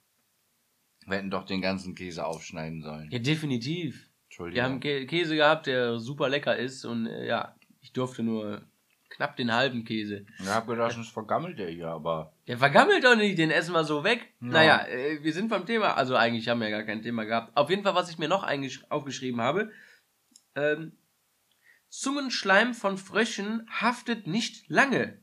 [1.06, 3.08] Wir hätten doch den ganzen Käse aufschneiden sollen.
[3.10, 4.08] Ja, definitiv.
[4.26, 4.54] Entschuldigung.
[4.56, 6.84] Wir haben Kä- Käse gehabt, der super lecker ist.
[6.84, 8.62] Und äh, ja, ich durfte nur
[9.10, 10.24] knapp den halben Käse.
[10.38, 12.32] Ich hab gedacht, sonst vergammelt der hier, aber.
[12.46, 14.32] Der vergammelt doch nicht, den essen wir so weg.
[14.40, 14.46] Ja.
[14.48, 17.56] Naja, äh, wir sind beim Thema, also eigentlich haben wir ja gar kein Thema gehabt.
[17.56, 18.46] Auf jeden Fall, was ich mir noch
[18.88, 19.70] aufgeschrieben habe,
[20.54, 20.92] ähm,
[21.88, 25.20] Zungenschleim von Fröschen haftet nicht lange.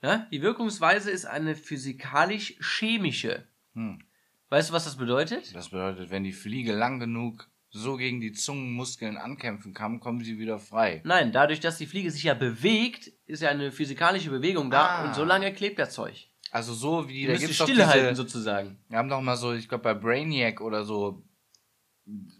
[0.00, 3.48] Ja, die Wirkungsweise ist eine physikalisch-chemische.
[3.74, 4.00] Hm.
[4.48, 5.54] Weißt du, was das bedeutet?
[5.54, 10.38] Das bedeutet, wenn die Fliege lang genug so gegen die Zungenmuskeln ankämpfen kann, kommen sie
[10.38, 11.02] wieder frei.
[11.04, 15.04] Nein, dadurch, dass die Fliege sich ja bewegt, ist ja eine physikalische Bewegung da Ah.
[15.06, 16.28] und so lange klebt das Zeug.
[16.50, 18.78] Also so wie, Die da gibt's stillhalten diese, sozusagen.
[18.88, 21.22] wir haben doch mal so, ich glaube bei Brainiac oder so,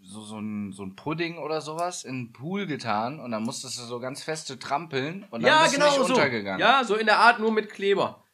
[0.03, 3.79] so, so ein, so ein Pudding oder sowas in den Pool getan und dann musstest
[3.79, 6.15] du so ganz feste trampeln und dann ja, bist genau du nicht so.
[6.15, 6.59] untergegangen.
[6.61, 8.25] Ja, so in der Art nur mit Kleber.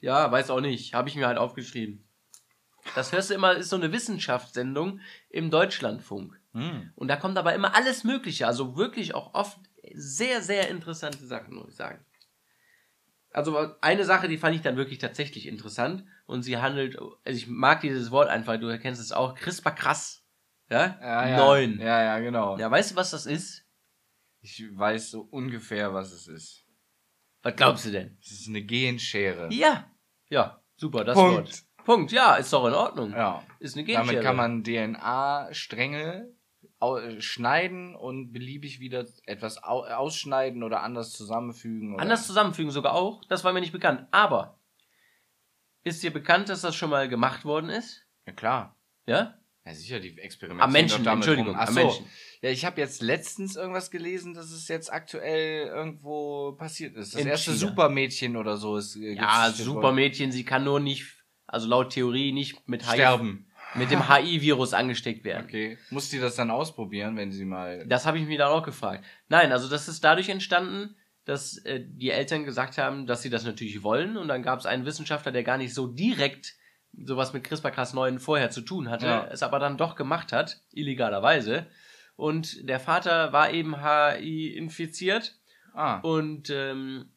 [0.00, 0.92] Ja, weiß auch nicht.
[0.92, 2.05] Habe ich mir halt aufgeschrieben.
[2.94, 6.40] Das hörst du immer, ist so eine Wissenschaftssendung im Deutschlandfunk.
[6.52, 6.92] Hm.
[6.94, 8.46] Und da kommt aber immer alles Mögliche.
[8.46, 9.58] Also wirklich auch oft
[9.92, 12.04] sehr, sehr interessante Sachen, muss ich sagen.
[13.30, 16.04] Also eine Sache, die fand ich dann wirklich tatsächlich interessant.
[16.26, 20.24] Und sie handelt, also ich mag dieses Wort einfach, du erkennst es auch, CRISPR krass.
[20.70, 20.98] Ja?
[21.00, 21.36] Ja, ja.
[21.36, 21.78] Neun.
[21.78, 22.58] Ja, ja, genau.
[22.58, 23.64] Ja, weißt du, was das ist?
[24.40, 26.64] Ich weiß so ungefähr, was es ist.
[27.42, 28.16] Was glaubst du denn?
[28.20, 29.48] Es ist eine Genschere.
[29.52, 29.90] Ja.
[30.28, 31.36] Ja, super, das Punkt.
[31.36, 31.65] Wort.
[31.86, 33.12] Punkt, ja, ist doch in Ordnung.
[33.12, 33.42] Ja.
[33.60, 34.06] Ist eine Genschere.
[34.06, 36.28] Damit kann man DNA-Stränge
[37.20, 41.94] schneiden und beliebig wieder etwas au ausschneiden oder anders zusammenfügen.
[41.94, 43.24] Oder anders zusammenfügen sogar auch.
[43.28, 44.06] Das war mir nicht bekannt.
[44.10, 44.58] Aber
[45.84, 48.04] ist dir bekannt, dass das schon mal gemacht worden ist?
[48.26, 48.76] Ja, klar.
[49.06, 49.38] Ja?
[49.64, 51.58] Ja, sicher, die Experimentieren Am Menschen, damit Entschuldigung, rum.
[51.60, 51.80] Ach am so.
[51.80, 52.06] Menschen.
[52.42, 57.14] Ja, ich habe jetzt letztens irgendwas gelesen, dass es jetzt aktuell irgendwo passiert ist.
[57.14, 57.68] Das In erste China.
[57.68, 58.96] Supermädchen oder so ist.
[58.96, 59.50] äh, Ja.
[59.50, 61.15] Supermädchen, sie kann nur nicht,
[61.46, 63.46] also laut Theorie nicht mit HIV, Sterben.
[63.74, 65.44] mit dem HIV-Virus angesteckt werden.
[65.46, 65.78] Okay.
[65.90, 67.86] Muss die das dann ausprobieren, wenn sie mal.
[67.86, 69.04] Das habe ich mir dann auch gefragt.
[69.28, 73.44] Nein, also das ist dadurch entstanden, dass äh, die Eltern gesagt haben, dass sie das
[73.44, 74.16] natürlich wollen.
[74.16, 76.54] Und dann gab es einen Wissenschaftler, der gar nicht so direkt
[76.98, 79.26] sowas mit CRISPR-Cas9 vorher zu tun hatte, Ja.
[79.30, 81.66] es aber dann doch gemacht hat, illegalerweise.
[82.14, 85.34] Und der Vater war eben HI-infiziert
[85.74, 85.98] Ah.
[85.98, 87.10] und ähm,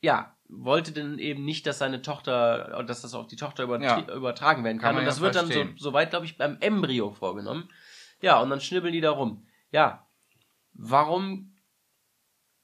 [0.00, 4.14] ja, wollte dann eben nicht, dass seine Tochter, dass das auf die Tochter übertri- Ja.
[4.14, 5.00] übertragen werden Kann kann.
[5.00, 5.76] Und das ja wird dann so, verstehen.
[5.78, 7.68] soweit, glaube ich, beim Embryo vorgenommen.
[8.22, 9.46] Ja, und dann schnibbeln die da rum.
[9.70, 10.08] Ja,
[10.72, 11.54] warum,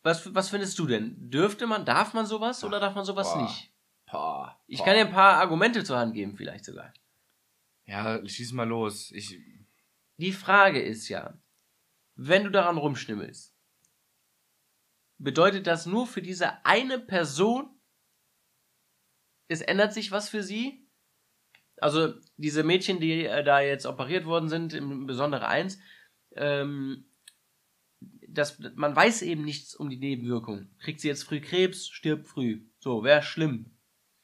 [0.03, 1.31] was, was findest du denn?
[1.31, 3.43] Dürfte man, darf man sowas oder darf man sowas boah.
[3.43, 3.71] nicht?
[4.11, 4.59] Boah.
[4.67, 4.85] Ich Boah.
[4.87, 6.93] kann dir ein paar Argumente zur Hand geben, vielleicht sogar.
[7.85, 9.11] Ja, schieß mal los.
[9.13, 9.39] Ich.
[10.17, 11.35] Die Frage ist ja,
[12.15, 13.55] wenn du daran rumschnimmelst,
[15.19, 17.71] bedeutet das nur für diese eine Person,
[19.55, 20.87] es ändert sich was für sie?
[21.81, 25.79] Also diese Mädchen, die äh, da jetzt operiert worden sind, im Besondere eins,
[26.37, 27.07] ähm,
[28.29, 30.75] das, man weiß eben nichts um die Nebenwirkungen.
[30.81, 32.63] Kriegt sie jetzt früh Krebs, stirbt früh.
[32.81, 33.71] So, wäre schlimm.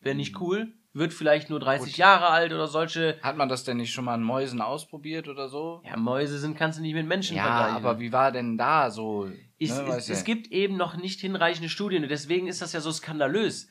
[0.00, 0.72] Wäre nicht cool.
[0.92, 1.96] Wird vielleicht nur 30 Gut.
[1.98, 3.20] Jahre alt oder solche.
[3.22, 5.82] Hat man das denn nicht schon mal an Mäusen ausprobiert oder so?
[5.84, 7.76] Ja, Mäuse sind, kannst du nicht mit Menschen Ja, vergleichen.
[7.76, 9.30] aber wie war denn da so?
[9.56, 12.80] Ich, ne, es, es gibt eben noch nicht hinreichende Studien und deswegen ist das ja
[12.80, 13.68] so skandalös.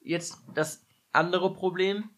[0.00, 2.10] jetzt das andere Problem,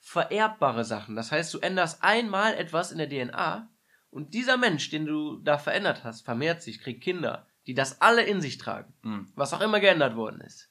[0.00, 1.16] vererbbare Sachen.
[1.16, 3.70] Das heißt, du änderst einmal etwas in der DNA
[4.10, 8.22] und dieser Mensch, den du da verändert hast, vermehrt sich, kriegt Kinder, die das alle
[8.22, 9.32] in sich tragen, Mhm.
[9.34, 10.70] was auch immer geändert worden ist.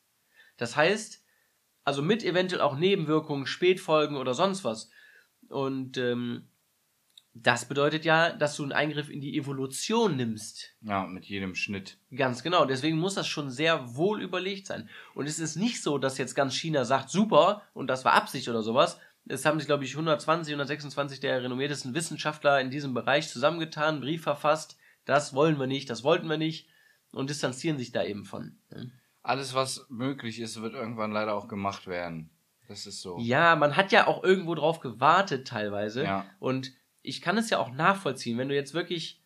[0.58, 1.26] Das heißt,
[1.84, 4.90] also mit eventuell auch Nebenwirkungen, Spätfolgen oder sonst was.
[5.50, 6.48] Und ähm,
[7.36, 10.76] das bedeutet ja, dass du einen Eingriff in die Evolution nimmst.
[10.82, 11.98] Ja, mit jedem Schnitt.
[12.16, 12.66] Ganz genau.
[12.66, 14.88] Deswegen muss das schon sehr wohl überlegt sein.
[15.16, 18.50] Und es ist nicht so, dass jetzt ganz China sagt, super, und das war Absicht
[18.50, 19.00] oder sowas.
[19.26, 24.22] Es haben sich, glaube ich, 120, 126 der renommiertesten Wissenschaftler in diesem Bereich zusammengetan, Brief
[24.22, 24.78] verfasst.
[25.06, 26.70] Das wollen wir nicht, das wollten wir nicht.
[27.14, 28.58] Und distanzieren sich da eben von.
[29.24, 32.30] Alles, was möglich ist, wird irgendwann leider auch gemacht werden.
[32.68, 33.18] Das ist so.
[33.20, 36.04] Ja, man hat ja auch irgendwo drauf gewartet teilweise.
[36.04, 36.26] Ja.
[36.40, 36.74] Und
[37.04, 39.22] ich kann es ja auch nachvollziehen, wenn du jetzt wirklich,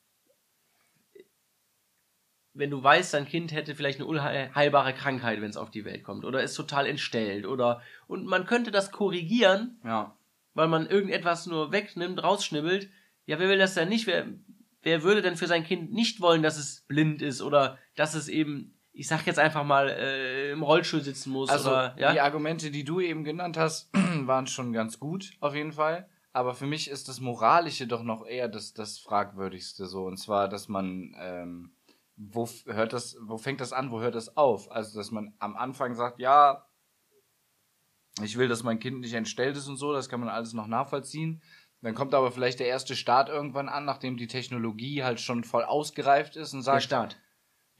[2.54, 6.04] wenn du weißt, dein Kind hätte vielleicht eine unheilbare Krankheit, wenn es auf die Welt
[6.04, 10.16] kommt, oder ist total entstellt, oder und man könnte das korrigieren, Ja.
[10.56, 12.90] weil man irgendetwas nur wegnimmt, rausschnibbelt.
[13.28, 14.08] Ja, wer will das denn nicht?
[14.08, 14.26] Wer,
[14.82, 18.28] wer würde denn für sein Kind nicht wollen, dass es blind ist oder dass es
[18.28, 22.12] eben, ich sag jetzt einfach mal, äh, im Rollstuhl sitzen muss Also, oder ja?
[22.14, 26.10] die Argumente, die du eben genannt hast, waren schon ganz gut, auf jeden Fall.
[26.38, 30.06] Aber für mich ist das Moralische doch noch eher das, das Fragwürdigste so.
[30.06, 31.72] Und zwar, dass man, ähm,
[32.16, 34.72] wo hört das, wo fängt das an, wo hört das auf?
[34.72, 36.68] Also, dass man am Anfang sagt, ja,
[38.22, 40.68] ich will, dass mein Kind nicht entstellt ist und so, das kann man alles noch
[40.68, 41.42] nachvollziehen.
[41.82, 45.64] Dann kommt aber vielleicht der erste Start irgendwann an, nachdem die Technologie halt schon voll
[45.64, 47.18] ausgereift ist und der sagt, Start.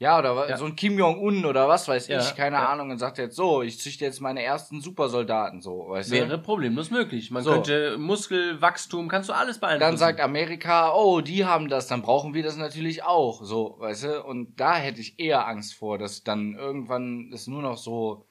[0.00, 0.56] Ja, oder Ja.
[0.56, 2.68] so ein Kim Jong-un oder was weiß Ja, ich, keine ja.
[2.68, 6.38] Ahnung, und sagt jetzt so, ich züchte jetzt meine ersten Supersoldaten, so, weißt Wäre du?
[6.38, 7.30] problemlos möglich.
[7.32, 7.52] Man So.
[7.52, 9.80] könnte Muskelwachstum, kannst du alles beeinflussen.
[9.90, 14.04] Dann sagt Amerika, oh, die haben das, dann brauchen wir das natürlich auch, so, weißt
[14.04, 14.22] du?
[14.24, 18.24] Und da hätte ich eher Angst vor, dass dann irgendwann es nur noch so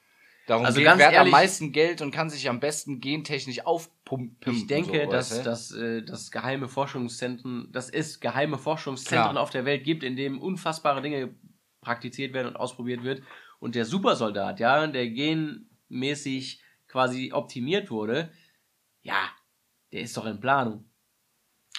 [0.46, 3.66] darum Also geht, ganz wer hat am meisten Geld und kann sich am besten gentechnisch
[3.66, 4.54] aufpumpen.
[4.54, 9.42] ich denke, so, dass, dass äh, das geheime Forschungszentren, dass es geheime Forschungszentren Klar.
[9.42, 11.34] auf der Welt gibt, in denen unfassbare Dinge
[11.88, 13.22] praktiziert werden und ausprobiert wird.
[13.60, 18.30] Und der Supersoldat, ja, der genmäßig quasi optimiert wurde,
[19.02, 19.30] ja,
[19.92, 20.84] der ist doch in Planung.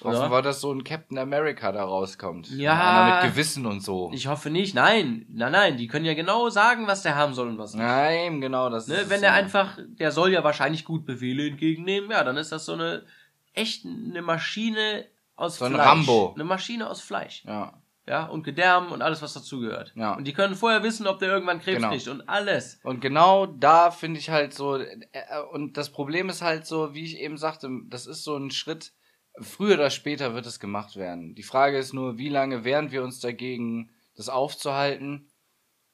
[0.01, 0.31] Hoffen Oder?
[0.31, 2.49] wir, dass so ein Captain America da rauskommt.
[2.51, 3.19] Ja.
[3.21, 4.09] Mit Gewissen und so.
[4.13, 4.73] Ich hoffe nicht.
[4.73, 7.83] Nein, nein, nein, die können ja genau sagen, was der haben soll und was nicht.
[7.83, 9.35] Nein, genau, das Ne, ist wenn der ja.
[9.35, 13.05] einfach, der soll ja wahrscheinlich gut Befehle entgegennehmen, ja, dann ist das so eine
[13.53, 15.05] echt eine Maschine
[15.35, 15.87] aus So ein Fleisch.
[15.87, 16.31] Rambo.
[16.33, 17.43] Eine Maschine aus Fleisch.
[17.45, 17.81] Ja.
[18.09, 19.93] Ja, und Gedärm und alles, was dazugehört.
[19.95, 20.15] Ja.
[20.15, 21.89] Und die können vorher wissen, ob der irgendwann Krebs Genau.
[21.89, 22.79] kriegt und alles.
[22.83, 24.97] Und genau da finde ich halt so, äh,
[25.51, 28.93] und das Problem ist halt so, wie ich eben sagte, das ist so ein Schritt,
[29.39, 31.35] früher oder später wird es gemacht werden.
[31.35, 35.29] Die Frage ist nur, wie lange wehren wir uns dagegen, das aufzuhalten.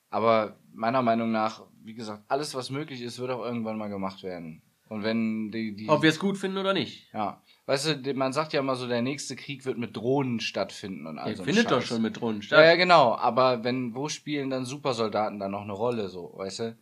[0.10, 4.24] Aber meiner Meinung nach, wie gesagt, alles, was möglich ist, wird auch irgendwann mal gemacht
[4.24, 4.62] werden.
[4.88, 7.12] Und wenn die, die Ob wir es gut finden oder nicht.
[7.12, 11.08] ja, weißt du, man sagt ja immer so, der nächste Krieg wird mit Drohnen stattfinden
[11.08, 11.88] und all Der so findet doch Scheiß.
[11.88, 12.66] schon mit Drohnen Ja, statt.
[12.66, 16.78] ja, genau, aber wenn, wo spielen dann Supersoldaten dann noch eine Rolle, so, weißt du?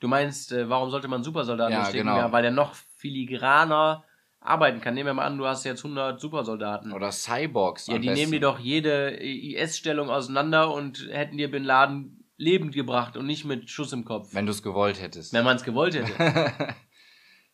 [0.00, 2.04] Du meinst, äh, warum sollte man Supersoldaten Ja, stecken?
[2.04, 2.16] genau.
[2.16, 4.04] Ja, weil der noch filigraner
[4.40, 4.94] arbeiten kann.
[4.94, 6.92] Nehmen wir mal an, du hast jetzt 100 Supersoldaten.
[6.92, 7.86] Oder Cyborgs.
[7.86, 8.32] ja, die nehmen besten.
[8.32, 13.68] dir doch jede IS-Stellung auseinander und hätten dir Bin Laden lebend gebracht und nicht mit
[13.68, 14.32] Schuss im Kopf.
[14.32, 15.34] Wenn du es gewollt hättest.
[15.34, 16.12] Wenn man es gewollt hätte.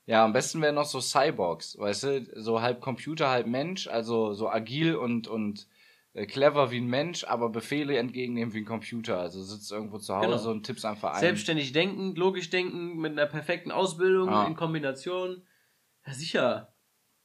[0.07, 2.27] ja, am besten wären noch so Cyborgs, weißt du?
[2.37, 5.67] So halb Computer, halb Mensch, also so agil und, und
[6.15, 9.19] äh, clever wie ein Mensch, aber Befehle entgegennehmen wie ein Computer.
[9.19, 10.51] Also sitzt irgendwo zu Hause Genau.
[10.51, 11.21] und tippst einfach ein.
[11.21, 14.47] Selbstständig denken, logisch denken, mit einer perfekten Ausbildung Ja.
[14.47, 15.43] in Kombination.
[16.07, 16.73] Ja, sicher.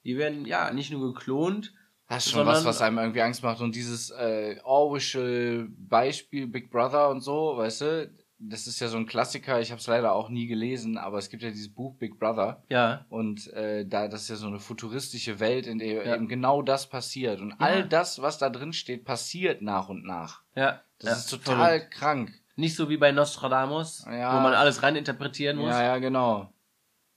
[0.04, 1.74] Die werden ja nicht nur geklont.
[2.08, 3.62] Das ist schon was, was einem irgendwie Angst macht.
[3.62, 8.12] Und dieses äh, Orwellsche Beispiel Big Brother und so, weißt du,
[8.44, 9.62] das ist ja so ein Klassiker.
[9.62, 12.64] Ich habe es leider auch nie gelesen, aber es gibt ja dieses Buch Big Brother.
[12.70, 13.06] Ja.
[13.10, 16.16] Und äh, da das ist ja so eine futuristische Welt, in der Ja.
[16.16, 17.40] eben genau das passiert.
[17.40, 20.42] Und all das, was da drin steht, passiert nach und nach.
[20.56, 20.82] Ja.
[21.00, 21.92] Das ja, ist total verrückt.
[21.92, 22.34] krank.
[22.56, 24.36] Nicht so wie bei Nostradamus, Ja.
[24.36, 25.70] wo man alles reininterpretieren muss.
[25.72, 26.52] Ja, ja, genau.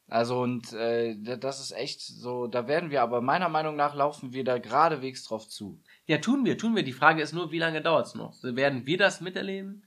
[0.09, 4.33] Also und äh, das ist echt so, da werden wir aber meiner Meinung nach laufen
[4.35, 5.81] wir da geradewegs drauf zu.
[6.07, 6.83] Ja, tun wir, tun wir.
[6.83, 8.35] Die Frage ist nur, wie lange dauert's noch?
[8.43, 9.83] Werden wir das miterleben?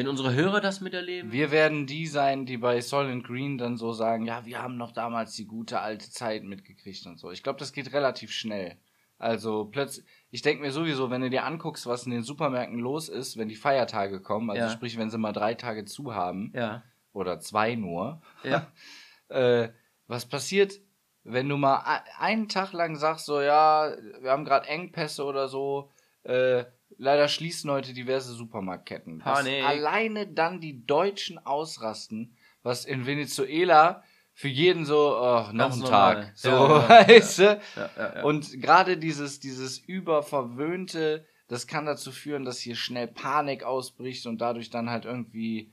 [0.00, 1.30] Wenn unsere Hörer das miterleben?
[1.30, 4.92] Wir werden die sein, die bei Soylent Green dann so sagen, ja, wir haben noch
[4.92, 7.30] damals die gute alte Zeit mitgekriegt und so.
[7.30, 8.78] Ich glaube, das geht relativ schnell.
[9.18, 13.10] Also plötzlich, ich denke mir sowieso, wenn du dir anguckst, was in den Supermärkten los
[13.10, 14.70] ist, wenn die Feiertage kommen, also Ja.
[14.70, 16.82] sprich, wenn sie mal drei Tage zu haben Ja.
[17.12, 18.66] oder zwei nur, Ja.
[19.28, 19.68] äh,
[20.06, 20.80] was passiert,
[21.24, 25.90] wenn du mal einen Tag lang sagst, so ja, wir haben gerade Engpässe oder so,
[26.22, 26.64] äh,
[26.98, 29.18] leider schließen heute diverse Supermarktketten.
[29.18, 29.64] Panik.
[29.64, 35.80] alleine dann die Deutschen ausrasten, was in Venezuela für jeden so, oh, noch Ganz ein
[35.80, 36.14] normal.
[36.14, 36.32] Tag.
[36.34, 37.42] So, Ja, weißt du?
[37.76, 38.22] Ja, ja.
[38.22, 44.40] Und gerade dieses, dieses überverwöhnte, das kann dazu führen, dass hier schnell Panik ausbricht und
[44.40, 45.72] dadurch dann halt irgendwie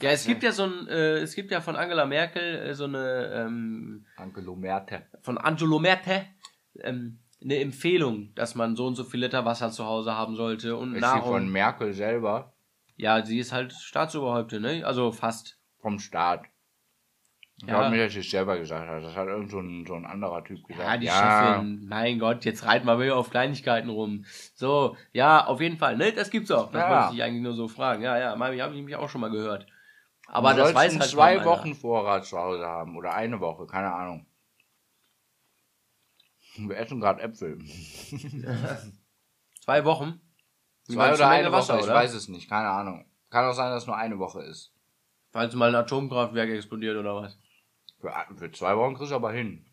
[0.00, 2.84] ja, es gibt ja so ein, äh, es gibt ja von Angela Merkel äh, so
[2.84, 5.06] eine, ähm, Angelo Merte.
[5.22, 6.26] von Angelo Merkel,
[6.82, 10.76] ähm, eine Empfehlung, dass man so und so viel Liter Wasser zu Hause haben sollte
[10.76, 11.48] und Ist sie von Nahrung.
[11.50, 12.54] Merkel selber
[12.96, 14.84] Ja, sie ist halt Staatsoberhäuptin, ne?
[14.84, 15.58] Also fast.
[15.80, 16.44] vom Staat.
[17.56, 17.74] Ich Ja.
[17.78, 19.02] glaube nicht, dass sie es selber gesagt hat.
[19.04, 20.88] Das hat irgend so ein, so ein anderer Typ gesagt.
[20.88, 21.86] Ja, die Chefin.
[21.86, 24.24] Mein Gott, jetzt reiten wir wieder auf Kleinigkeiten rum.
[24.54, 25.96] So, ja, auf jeden Fall.
[25.96, 26.72] Ne, das gibt's auch.
[26.72, 26.90] Das Ja.
[27.02, 28.02] wollte ich eigentlich nur so fragen.
[28.02, 29.66] Ja, ja, habe ich mich auch schon mal gehört.
[30.26, 31.44] Aber du das weiß halt zwei.
[31.44, 32.96] Wochen Vorrat zu Hause haben.
[32.96, 34.26] Oder eine Woche, keine Ahnung.
[36.68, 37.58] Wir essen gerade Äpfel.
[39.64, 40.20] Zwei Wochen?
[40.86, 41.94] Wie Zwei oder eine Menge Woche, Wasser, ich oder?
[41.94, 43.06] weiß es nicht, keine Ahnung.
[43.30, 44.72] Kann auch sein, dass es nur eine Woche ist.
[45.32, 47.38] Falls mal ein Atomkraftwerk explodiert oder was?
[47.98, 49.66] Für, für zwei Wochen kriegst du aber hin.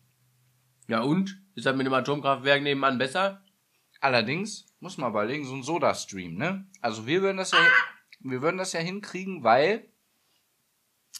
[0.88, 1.40] Ja und?
[1.54, 3.44] Ist das mit dem Atomkraftwerk nebenan besser?
[4.00, 6.66] Allerdings muss man überlegen, so ein Soda-Stream, ne?
[6.80, 7.58] Also wir würden das ja,
[8.20, 9.88] wir würden das ja hinkriegen, weil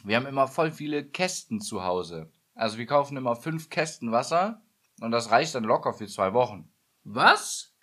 [0.03, 2.33] wir haben immer voll viele Kästen zu Hause.
[2.55, 4.62] Also wir kaufen immer fünf Kästen Wasser
[5.03, 6.73] und das reicht dann locker für zwei Wochen.
[7.05, 7.75] Was?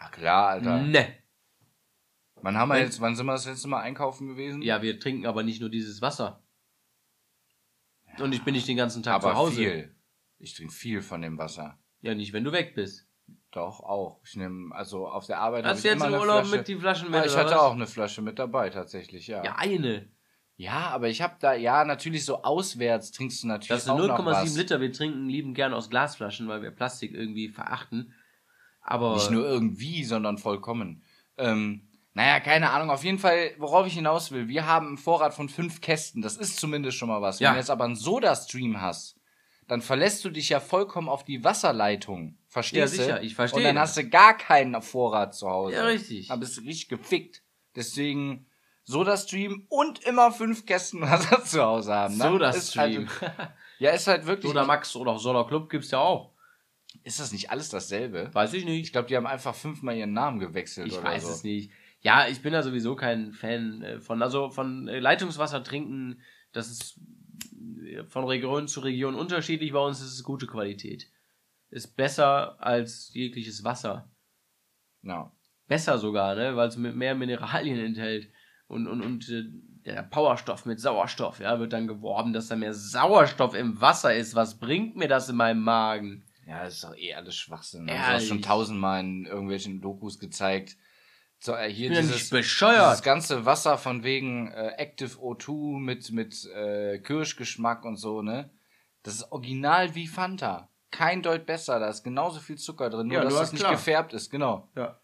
[0.00, 0.82] Ja klar, Alter.
[0.82, 1.16] Ne.
[2.42, 4.62] Wann haben wir jetzt, wann sind wir das letzte Mal einkaufen gewesen?
[4.62, 6.42] Ja, wir trinken aber nicht nur dieses Wasser.
[8.18, 9.56] Und ich bin nicht den ganzen Tag aber zu Hause.
[9.56, 9.96] viel.
[10.38, 11.78] Ich trinke viel von dem Wasser.
[12.00, 13.08] Ja, nicht, wenn du weg bist.
[13.50, 14.20] Doch, auch.
[14.24, 16.40] Ich nehme, also auf der Arbeit habe Hast ich du jetzt immer im eine Urlaub
[16.44, 16.56] Flasche.
[16.58, 17.20] mit die Flaschen mit?
[17.20, 19.42] ja, ich hatte auch eine Flasche mit dabei, tatsächlich, ja.
[19.42, 20.10] Ja, eine.
[20.58, 23.98] Ja, aber ich habe da, ja, natürlich so auswärts trinkst du natürlich Das sind auch
[23.98, 24.56] noch 0,7 was.
[24.56, 24.80] Liter.
[24.80, 28.14] Wir trinken lieben gern aus Glasflaschen, weil wir Plastik irgendwie verachten.
[28.80, 31.02] Aber Nicht nur irgendwie, sondern vollkommen.
[31.36, 31.82] Ähm,
[32.14, 32.88] naja, keine Ahnung.
[32.90, 34.48] Auf jeden Fall, worauf ich hinaus will.
[34.48, 36.22] Wir haben einen Vorrat von fünf Kästen.
[36.22, 37.38] Das ist zumindest schon mal was.
[37.40, 37.48] Ja.
[37.50, 39.16] Wenn du jetzt aber einen Soda-Stream hast,
[39.68, 42.38] dann verlässt du dich ja vollkommen auf die Wasserleitung.
[42.46, 43.04] Verstehst Ja, du?
[43.04, 43.90] sicher, ich verstehe Und dann das.
[43.90, 45.74] hast du gar keinen Vorrat zu Hause.
[45.74, 46.28] Ja, richtig.
[46.28, 47.42] Dann bist du richtig gefickt.
[47.74, 48.45] Deswegen
[48.88, 52.16] Soda-Stream und immer fünf Kästen Wasser zu Hause haben.
[52.16, 52.24] ne?
[52.24, 53.08] Soda Ist Stream.
[53.20, 54.50] Halt, ja, ist halt wirklich.
[54.50, 56.32] Soda Max oder auch Soda Club gibt's ja auch.
[57.02, 58.30] Ist das nicht alles dasselbe?
[58.32, 58.92] Weiß ich Ich nicht.
[58.92, 61.30] glaube, die haben einfach fünfmal ihren Namen gewechselt Ich weiß so.
[61.30, 61.70] es nicht.
[62.00, 66.20] Ja, ich bin da sowieso kein Fan äh, von, also von äh, Leitungswasser trinken.
[66.52, 67.00] Das ist
[67.84, 69.72] äh, von Region zu Region unterschiedlich.
[69.72, 71.10] Bei uns ist es gute Qualität.
[71.70, 74.08] Ist besser als jegliches Wasser.
[75.02, 75.32] Ja.
[75.66, 76.54] Besser sogar, ne?
[76.56, 78.30] Weil es mehr Mineralien enthält.
[78.68, 79.26] Und, und, und
[79.84, 84.34] der Powerstoff mit Sauerstoff, ja, wird dann geworben, dass da mehr Sauerstoff im Wasser ist.
[84.34, 86.26] Was bringt mir das in meinem Magen?
[86.46, 87.86] Ja, das ist doch eh alles Schwachsinn.
[87.86, 88.22] Das hast Ehrlich.
[88.22, 90.76] du schon tausendmal in irgendwelchen Dokus gezeigt.
[91.38, 92.92] So, äh, hier dieses, bescheuert.
[92.92, 98.50] dieses ganze Wasser von wegen äh, Active O2 mit, mit äh, Kirschgeschmack und so, ne?
[99.02, 100.70] Das ist original wie Fanta.
[100.90, 103.68] Kein Deut besser, da ist genauso viel Zucker drin, nur Ja, dass nur das nicht
[103.68, 104.70] gefärbt ist, genau.
[104.74, 104.98] Ja.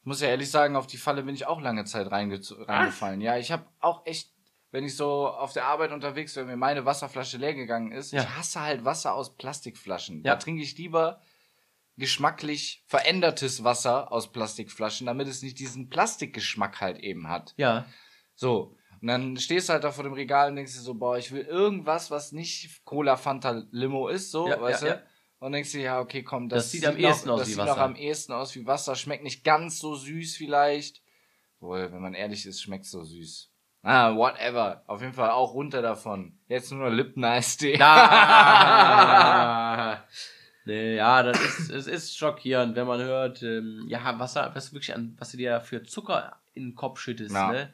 [0.00, 3.20] Ich muss ja ehrlich sagen, auf die Falle bin ich auch lange Zeit reinge reingefallen.
[3.20, 4.32] Ja, ich habe auch echt,
[4.70, 8.12] wenn ich so auf der Arbeit unterwegs bin, wenn mir meine Wasserflasche leer gegangen ist,
[8.12, 8.22] Ja.
[8.22, 10.22] ich hasse halt Wasser aus Plastikflaschen.
[10.24, 10.32] Ja.
[10.34, 11.20] Da trinke ich lieber
[11.96, 17.52] geschmacklich verändertes Wasser aus Plastikflaschen, damit es nicht diesen Plastikgeschmack halt eben hat.
[17.58, 17.84] Ja.
[18.34, 18.76] So.
[19.02, 21.30] Und dann stehst du halt da vor dem Regal und denkst dir so, boah, ich
[21.32, 24.94] will irgendwas, was nicht Cola, Fanta, Limo ist, so, Ja, weißt ja, du?
[24.94, 25.02] ja.
[25.40, 27.52] Und denkst dir, ja, okay, komm, das, Das sieht am ehesten noch, aus das wie
[27.52, 27.74] sieht Wasser.
[27.74, 31.02] noch am ehesten aus wie Wasser, schmeckt nicht ganz so süß vielleicht.
[31.60, 33.48] Wohl, wenn man ehrlich ist, schmeckt so süß.
[33.82, 34.84] Ah, whatever.
[34.86, 36.38] Auf jeden Fall auch runter davon.
[36.48, 37.78] Jetzt nur noch Lipton-Eistee.
[37.78, 37.96] Da.
[40.66, 44.74] nee, ja, das ist, es ist schockierend, wenn man hört, ähm, ja, Wasser, was du
[44.74, 47.50] wirklich an, was du dir für Zucker in den Kopf schüttest, Ja.
[47.52, 47.72] ne?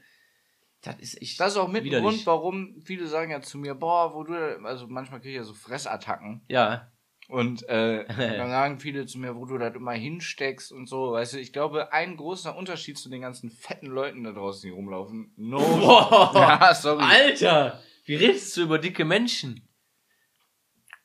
[0.83, 1.41] Das ist echt.
[1.41, 2.05] Das ist auch mit ein widerlich.
[2.09, 5.43] Grund, warum viele sagen ja zu mir, boah, wo du, also manchmal kriege ich ja
[5.43, 6.43] so Fressattacken.
[6.49, 6.93] Ja.
[7.29, 8.05] Und äh,
[8.39, 11.13] dann sagen viele zu mir, wo du das immer hinsteckst und so.
[11.13, 14.75] Weißt du, ich glaube, ein großer Unterschied zu den ganzen fetten Leuten da draußen, die
[14.75, 15.33] rumlaufen.
[15.37, 15.59] No.
[15.59, 16.33] Boah.
[16.35, 17.03] Ja, sorry.
[17.03, 17.83] Alter!
[18.05, 19.69] Wie redest du über dicke Menschen?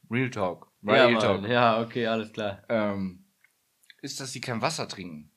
[0.09, 0.72] Real Talk.
[0.84, 1.19] ja, Real.
[1.19, 1.47] Talk.
[1.47, 2.63] ja, okay, alles klar.
[2.69, 3.26] Ähm,
[4.01, 5.32] ist, dass sie kein Wasser trinken.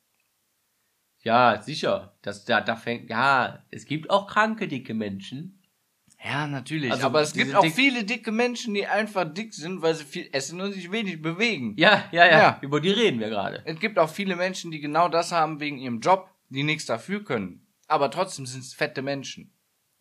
[1.23, 2.19] Ja, sicher.
[2.21, 5.63] Das, da, da fängt, ja, es gibt auch kranke, dicke Menschen.
[6.25, 6.91] Ja, natürlich.
[6.91, 10.29] Also, aber es gibt auch viele dicke Menschen, die einfach dick sind, weil sie viel
[10.33, 11.75] essen und sich wenig bewegen.
[11.77, 12.59] Ja, ja, ja, Ja.
[12.63, 13.63] Über die reden wir gerade.
[13.67, 17.23] Es gibt auch viele Menschen, die genau das haben wegen ihrem Job, die nichts dafür
[17.23, 17.67] können.
[17.89, 19.53] Aber trotzdem sind es fette Menschen.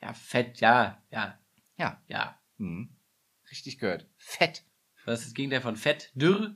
[0.01, 1.38] Ja, fett, ja, ja,
[1.78, 2.01] Ja.
[2.07, 2.39] ja.
[2.57, 2.89] Mhm.
[3.51, 4.07] Richtig gehört.
[4.17, 4.63] Fett.
[5.05, 6.09] Was ist das Gegenteil von fett?
[6.15, 6.55] Dürr,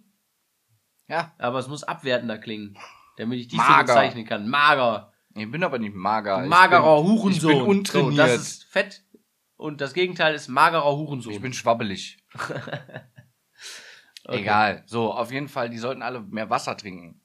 [1.09, 1.33] Ja.
[1.37, 2.77] aber es muss abwertender klingen,
[3.17, 3.83] damit ich Mager.
[3.83, 4.47] bezeichnen kann.
[4.47, 5.11] Mager.
[5.35, 6.43] Ich bin aber nicht mager.
[6.43, 7.51] Ich Magerer bin, Hurensohn.
[7.51, 8.11] Ich bin untrainiert.
[8.15, 9.03] So, das ist fett.
[9.57, 11.33] Und das Gegenteil ist magerer Hurensohn.
[11.33, 12.17] Ich bin schwabbelig.
[14.27, 14.41] Okay.
[14.41, 14.83] Egal.
[14.87, 17.21] So, auf jeden Fall, die sollten alle mehr Wasser trinken.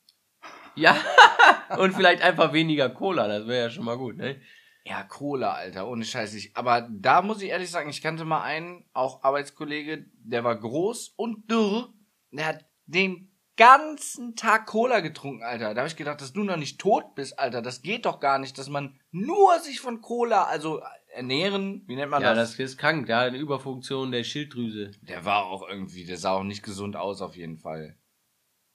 [0.77, 0.97] Ja.
[1.79, 4.41] Und vielleicht einfach weniger Cola, das wäre ja schon mal gut, ne?
[4.85, 6.35] Ja, Cola, Alter, ohne Scheiß.
[6.35, 10.55] Ich, aber da muss ich ehrlich sagen, ich kannte mal einen, auch Arbeitskollege, der war
[10.55, 11.93] groß und dürr.
[12.31, 15.75] Der hat den ganzen Tag Cola getrunken, Alter.
[15.75, 17.63] Da habe ich gedacht, dass du noch nicht tot bist, Alter.
[17.63, 22.11] Das geht doch gar nicht, dass man nur sich von Cola, also ernähren, wie nennt
[22.11, 22.57] man Ja, das?
[22.57, 24.91] das ist krank, da eine Überfunktion der Schilddrüse.
[25.03, 27.97] Der war auch irgendwie, der sah auch nicht gesund aus, auf jeden Fall.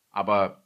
[0.10, 0.64] Aber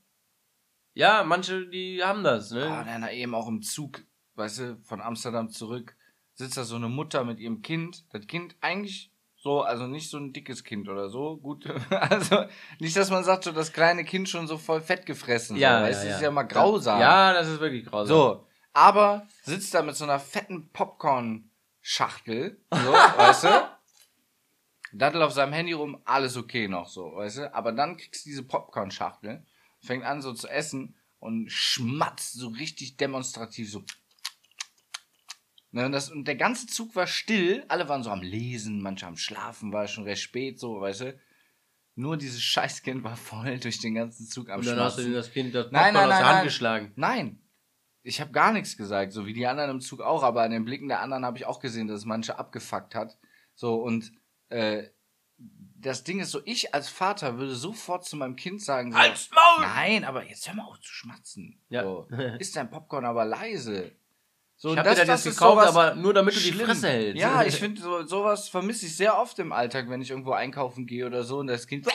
[0.93, 2.85] Ja, manche, die haben das, Ah, ne?
[2.85, 4.03] dann eben auch im Zug,
[4.35, 5.95] weißt du, von Amsterdam zurück,
[6.33, 8.03] sitzt da so eine Mutter mit ihrem Kind.
[8.11, 12.43] Das Kind eigentlich so, also nicht so ein dickes Kind oder so, gut, also
[12.79, 15.55] nicht, dass man sagt, so das kleine Kind schon so voll fett gefressen.
[15.57, 16.09] Ja, so, ja, weißt ja.
[16.09, 16.99] das ist ja mal grausam.
[16.99, 18.07] Ja, das ist wirklich grausam.
[18.17, 20.69] So, aber sitzt da mit so einer fetten
[21.81, 23.71] Popcorn-Schachtel, so, weißt du?
[24.93, 27.55] Daddel auf seinem Handy rum, alles okay noch so, weißt du?
[27.55, 29.45] Aber dann kriegst du diese Popcorn-Schachtel,
[29.79, 33.83] fängt an so zu essen und schmatzt so richtig demonstrativ so.
[35.73, 39.07] Ne, und, das, und der ganze Zug war still, alle waren so am Lesen, manche
[39.07, 41.19] am Schlafen, war schon recht spät, so, weißt du?
[41.95, 45.31] Nur dieses Scheißkind war voll durch den ganzen Zug am Und dann hast du das
[45.31, 46.43] Kind das Nein, Popcorn nein, aus der nein, Hand nein.
[46.43, 46.91] geschlagen.
[46.95, 47.40] Nein.
[48.03, 50.65] Ich habe gar nichts gesagt, so wie die anderen im Zug auch, aber an den
[50.65, 53.17] Blicken der anderen habe ich auch gesehen, dass es manche abgefuckt hat.
[53.53, 54.11] So, und
[54.49, 54.83] äh,
[55.79, 59.29] das Ding ist so, ich als Vater würde sofort zu meinem Kind sagen, so, Halt's
[59.31, 59.65] Maul!
[59.67, 61.59] nein, aber jetzt hör mal auf zu schmatzen.
[61.69, 61.83] Ja.
[61.83, 62.07] So,
[62.39, 63.91] ist dein Popcorn aber leise.
[64.57, 66.67] So, Ich hab dir das ist gekauft, aber nur damit du die schlimm.
[66.67, 67.19] Fresse hältst.
[67.19, 70.85] Ja, ich finde, so, sowas vermisse ich sehr oft im Alltag, wenn ich irgendwo einkaufen
[70.85, 71.91] gehe oder so und das Kind, "Äh,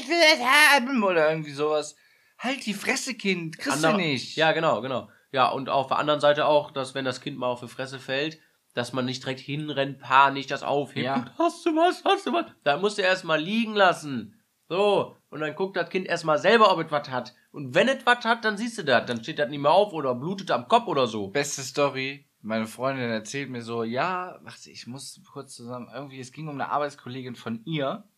[0.00, 1.94] ich will das haben oder irgendwie sowas.
[2.38, 4.34] Halt die Fresse, Kind, kriegst Ander- du nicht.
[4.36, 5.08] Ja, genau, genau.
[5.32, 7.98] Ja, und auf der anderen Seite auch, dass wenn das Kind mal auf die Fresse
[7.98, 8.38] fällt,
[8.74, 11.04] dass man nicht direkt hinrennt, panisch das aufhebt.
[11.04, 11.26] Ja.
[11.38, 12.04] Hast du was?
[12.04, 12.46] Hast du was?
[12.64, 14.40] Da musst du erstmal liegen lassen.
[14.68, 15.16] So.
[15.30, 17.34] Und dann guckt das Kind erstmal selber, ob es was hat.
[17.52, 19.06] Und wenn es was hat, dann siehst du das.
[19.06, 21.28] Dann steht das nicht mehr auf oder blutet am Kopf oder so.
[21.28, 22.26] Beste Story.
[22.42, 26.54] Meine Freundin erzählt mir so, ja, warte, ich muss kurz zusammen, irgendwie, es ging um
[26.54, 28.08] eine Arbeitskollegin von ihr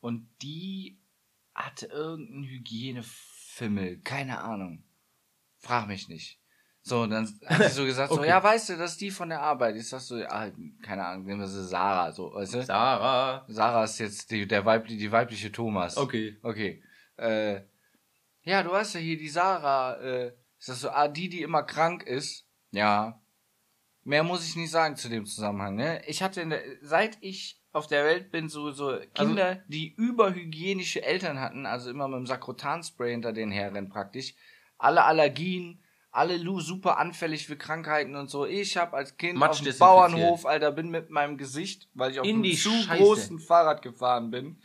[0.00, 1.00] und die
[1.54, 4.84] hatte irgendeinen Hygienefimmel, keine Ahnung.
[5.66, 6.40] Frag mich nicht.
[6.82, 8.28] So, und dann hat sie so gesagt, so, Okay.
[8.28, 9.74] ja, weißt du, das ist die von der Arbeit.
[9.76, 10.50] Ich sag so, ja,
[10.82, 12.62] keine Ahnung, nehmen wir sie Sarah, so, weißt du?
[12.62, 13.44] Sarah.
[13.48, 15.96] Sarah ist jetzt die, der weibliche, die weibliche Thomas.
[15.96, 16.38] Okay.
[16.42, 16.82] Okay.
[17.16, 17.62] Äh,
[18.42, 21.64] ja, du weißt ja hier, die Sarah, äh, ist das so, ah, die, die immer
[21.64, 22.46] krank ist?
[22.70, 23.20] Ja.
[24.04, 26.00] Mehr muss ich nicht sagen zu dem Zusammenhang, ne?
[26.06, 31.02] Ich hatte in der, seit ich auf der Welt bin, so, so Kinder, die überhygienische
[31.02, 34.34] Eltern hatten, also immer mit dem Sakrotanspray hinter denen herrennen praktisch.
[34.78, 38.46] Alle Allergien, alle Lu super anfällig für Krankheiten und so.
[38.46, 39.78] Ich habe als Kind Matsch auf dem.
[39.78, 43.02] Bauernhof, Alter, bin mit meinem Gesicht, weil ich auf In einem die zu Scheiße.
[43.02, 44.58] großen Fahrrad gefahren bin,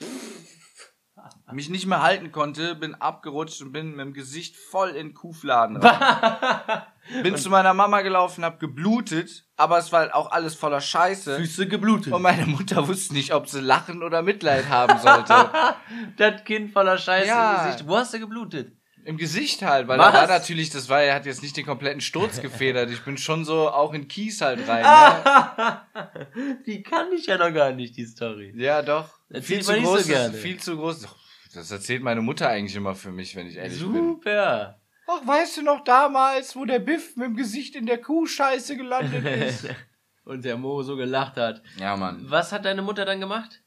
[1.51, 5.77] mich nicht mehr halten konnte, bin abgerutscht und bin mit dem Gesicht voll in Kuhfladen
[5.77, 6.81] rein.
[7.23, 11.35] Bin zu meiner Mama gelaufen, hab geblutet, aber es war halt auch alles voller Scheiße.
[11.35, 12.13] Füße geblutet.
[12.13, 15.49] Und meine Mutter wusste nicht, ob sie lachen oder Mitleid haben sollte.
[16.17, 17.63] das Kind voller Scheiße Ja.
[17.63, 17.87] im Gesicht.
[17.89, 18.77] Wo hast du geblutet?
[19.05, 20.11] Im Gesicht halt, weil Was?
[20.13, 22.89] da war natürlich, das war, er hat jetzt nicht den kompletten Sturz gefedert.
[22.91, 24.83] Ich bin schon so auch in Kies halt rein.
[24.83, 26.57] Ne?
[26.65, 28.53] die kann ich ja noch gar nicht, die Story.
[28.55, 29.09] Ja, doch.
[29.29, 30.07] Erzählt viel zu nicht so groß.
[30.07, 30.33] gerne.
[30.33, 31.07] Viel zu groß.
[31.53, 33.93] Das erzählt meine Mutter eigentlich immer für mich, wenn ich ehrlich bin.
[33.93, 34.79] Super.
[35.07, 39.25] Ach, weißt du noch damals, wo der Biff mit dem Gesicht in der Kuhscheiße gelandet
[39.25, 39.67] ist?
[40.23, 41.61] Und der Mo so gelacht hat.
[41.79, 42.23] ja, Mann.
[42.29, 43.61] Was hat deine Mutter dann gemacht?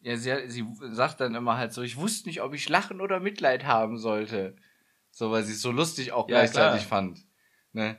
[0.00, 3.20] Ja, sie, sie sagt dann immer halt so, ich wusste nicht, ob ich lachen oder
[3.20, 4.56] Mitleid haben sollte.
[5.12, 7.00] So, weil sie es so lustig auch Ja, gleichzeitig klar.
[7.02, 7.20] fand.
[7.72, 7.98] Ne?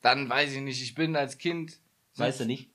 [0.00, 1.78] Dann weiß ich nicht, ich bin als Kind,
[2.16, 2.70] Weißt du nicht?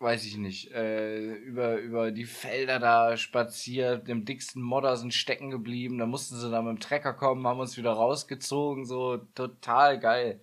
[0.00, 5.50] weiß ich nicht, äh, über, über die Felder da spaziert, im dicksten Modder sind stecken
[5.50, 9.98] geblieben, da mussten sie dann mit dem Trecker kommen, haben uns wieder rausgezogen, so total
[9.98, 10.40] geil.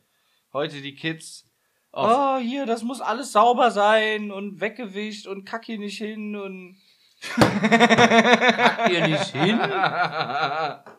[0.52, 1.48] Heute die Kids,
[1.94, 6.78] oh, hier, das muss alles sauber sein und weggewischt und kack hier nicht hin und
[7.36, 9.60] Kack hier nicht hin?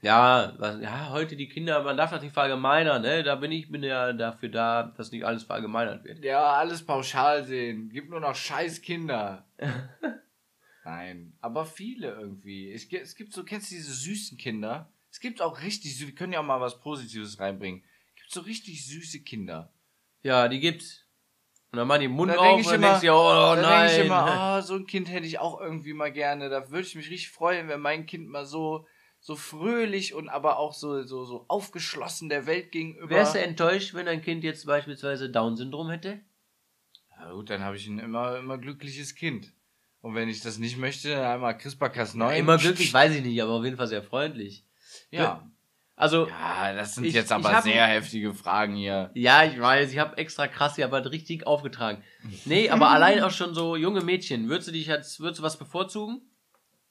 [0.00, 3.24] Ja, was, ja, heute die Kinder, man darf das nicht verallgemeinern, ne?
[3.24, 6.24] Da bin ich bin ja dafür da, dass nicht alles verallgemeinert wird.
[6.24, 7.90] Ja, alles pauschal sehen.
[7.90, 9.44] Gibt nur noch scheiß Kinder.
[10.84, 12.72] Nein, aber viele irgendwie.
[12.72, 14.88] Es gibt, es gibt so, kennst du diese süßen Kinder?
[15.10, 17.82] Es gibt auch richtig süße, wir können ja auch mal was Positives reinbringen.
[18.14, 19.72] Es gibt so richtig süße Kinder.
[20.22, 21.04] Ja, die gibt's.
[21.70, 23.86] Und dann machen die Mund Da auf denk und dann denkst ja, oh, da nein.
[23.88, 26.48] denke ich immer, oh, so ein Kind hätte ich auch irgendwie mal gerne.
[26.48, 28.86] Da würde ich mich richtig freuen, wenn mein Kind mal so,
[29.20, 33.10] so fröhlich und aber auch so, so, so aufgeschlossen der Welt gegenüber.
[33.10, 36.20] Wärst du enttäuscht, wenn dein Kind jetzt beispielsweise Down-Syndrom hätte?
[37.20, 39.52] Ja gut, dann habe ich ein immer, immer glückliches Kind.
[40.00, 42.36] Und wenn ich das nicht möchte, dann einmal CRISPR-Cas 9.
[42.38, 44.64] Immer glücklich, weiß ich nicht, aber auf jeden Fall sehr freundlich.
[45.10, 45.50] Ja.
[45.96, 49.10] Also, Ja, das sind Ich- jetzt aber hab- sehr heftige Fragen hier.
[49.14, 52.04] ja, ich weiß, ich habe extra krass hier aber richtig aufgetragen.
[52.44, 54.48] Nee, aber allein auch schon so junge Mädchen.
[54.48, 56.22] Würdest du dich jetzt, würdest du was bevorzugen?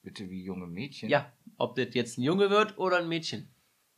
[0.02, 1.08] Bitte wie junge Mädchen?
[1.10, 1.32] Ja.
[1.56, 3.48] Ob das jetzt ein Junge wird oder ein Mädchen.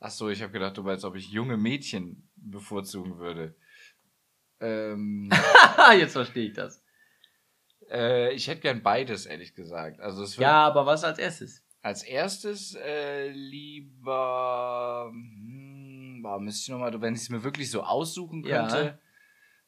[0.01, 3.55] Ach so, ich habe gedacht, du meinst, ob ich junge Mädchen bevorzugen würde.
[4.61, 6.83] Ähm, Haha, jetzt verstehe ich das.
[7.91, 10.01] äh, ich hätte gern beides, ehrlich gesagt.
[10.01, 11.63] Also es wird Ja, aber was als erstes?
[11.83, 17.71] als erstes äh, lieber, hm, boah, müsste ich noch mal, wenn ich es mir wirklich
[17.71, 18.99] so aussuchen Ja.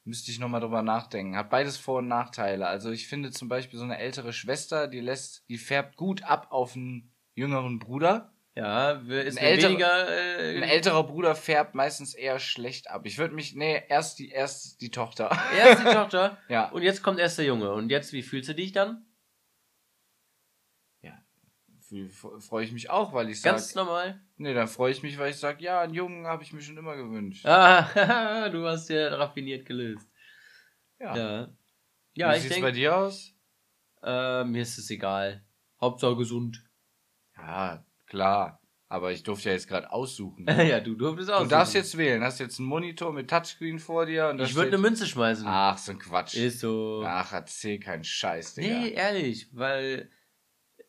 [0.05, 1.35] Müsste ich noch mal drüber nachdenken.
[1.37, 2.67] Hat beides Vor- und Nachteile.
[2.67, 6.47] Also ich finde zum Beispiel so eine ältere Schwester, die lässt, die färbt gut ab
[6.49, 8.29] auf einen jüngeren Bruder.
[8.55, 10.09] Ja, ist Ein mir älterer- weniger.
[10.39, 13.01] Äh, Ein älterer Bruder färbt meistens eher schlecht ab.
[13.05, 15.31] Ich würde mich, nee, erst die, erst die Tochter.
[15.57, 16.69] erst die Tochter ja.
[16.69, 17.71] und jetzt kommt erst der Junge.
[17.73, 19.05] Und jetzt, wie fühlst du dich dann?
[22.39, 24.21] Freue ich mich auch, weil ich sage, Ganz normal.
[24.37, 26.77] nee, dann freue ich mich, weil ich sage, ja, einen Jungen habe ich mir schon
[26.77, 27.45] immer gewünscht.
[27.45, 30.09] Ah, du hast ja raffiniert gelöst.
[30.99, 31.15] Ja.
[31.17, 31.47] Ja.
[32.15, 33.33] Ja, Wie ich sieht's bei denke, dir aus?
[34.03, 35.43] äh, mir ist es egal.
[35.81, 36.63] Hauptsache gesund.
[37.37, 38.59] Ja, klar.
[38.89, 40.45] Aber ich durfte ja jetzt gerade aussuchen.
[40.47, 41.41] ja, du durftest auch.
[41.41, 42.23] Du darfst jetzt wählen.
[42.23, 45.45] Hast jetzt einen Monitor mit Touchscreen vor dir und Ich würde eine Münze schmeißen.
[45.47, 46.35] Ach, so ein Quatsch.
[46.35, 47.03] Ist so.
[47.03, 48.67] Ach, erzähl keinen Scheiß, Digga.
[48.81, 50.11] nee, ehrlich, weil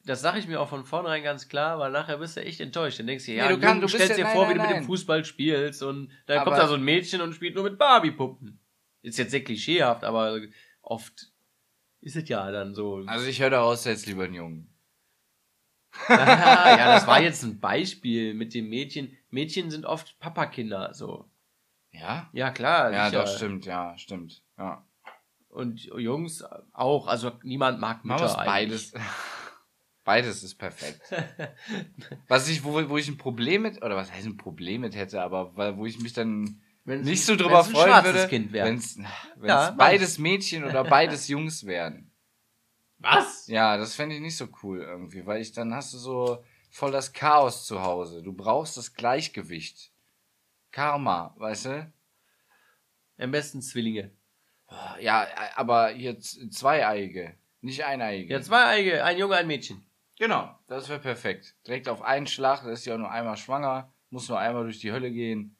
[0.05, 2.99] das sage ich mir auch von vornherein ganz klar, weil nachher bist du echt enttäuscht.
[2.99, 4.57] Dann denkst du, ja, Nee, du kannst- du stellst ja- dir nein, vor, wie nein,
[4.59, 4.85] du mit dem nein.
[4.85, 8.61] Fußball spielst und dann Aber- kommt da so ein Mädchen und spielt nur mit Barbie-Puppen.
[9.03, 10.41] Ist jetzt sehr klischeehaft, aber
[10.83, 11.31] oft
[12.01, 13.03] ist es ja dann so.
[13.07, 14.71] Also ich höre daraus jetzt lieber einen Jungen.
[16.09, 19.17] ja, das war jetzt ein Beispiel mit dem Mädchen.
[19.31, 21.31] Mädchen sind oft Papakinder, so.
[21.93, 22.29] Ja?
[22.33, 22.93] Ja, klar.
[22.93, 23.25] Ja, sicher.
[23.25, 24.43] doch, stimmt, ja, stimmt.
[24.59, 24.85] Ja.
[25.49, 27.07] Und Jungs auch.
[27.07, 28.93] Also niemand mag Machen wir's Mütter beides.
[30.05, 31.01] Beides ist perfekt.
[32.29, 35.23] Was ich, wo, wo ich ein Problem mit, oder was heißt ein Problem mit hätte,
[35.23, 38.99] aber weil, wo ich mich dann Wenn's nicht so drüber freuen würde, Kind wenn es
[39.43, 42.11] Ja, beides Mädchen oder beides Jungs wären.
[42.99, 43.47] Was?
[43.49, 46.93] Ja, das fände ich nicht so cool irgendwie, weil ich dann hast du so voll
[46.93, 48.23] das Chaos zu Hause.
[48.23, 49.91] Du brauchst das Gleichgewicht.
[50.71, 51.93] Karma, weißt du?
[53.19, 54.11] Am besten Zwillinge.
[55.01, 58.33] Ja, aber hier z- zweieige, nicht eineige.
[58.33, 59.85] Ja, zwei Eige, ein Junge, ein Mädchen.
[60.19, 61.55] Genau, das wäre perfekt.
[61.67, 64.79] Direkt auf einen Schlag, da ist ja auch nur einmal schwanger, muss nur einmal durch
[64.79, 65.57] die Hölle gehen.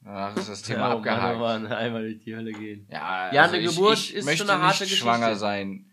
[0.00, 1.38] Danach ist das Thema Ja, abgehakt.
[1.38, 2.88] Mann, Mann, einmal durch die Hölle gehen.
[2.90, 5.04] Ja, Ja, also eine ich, Geburt ich ist möchte schon eine harte nicht Geschichte.
[5.04, 5.90] schwanger sein.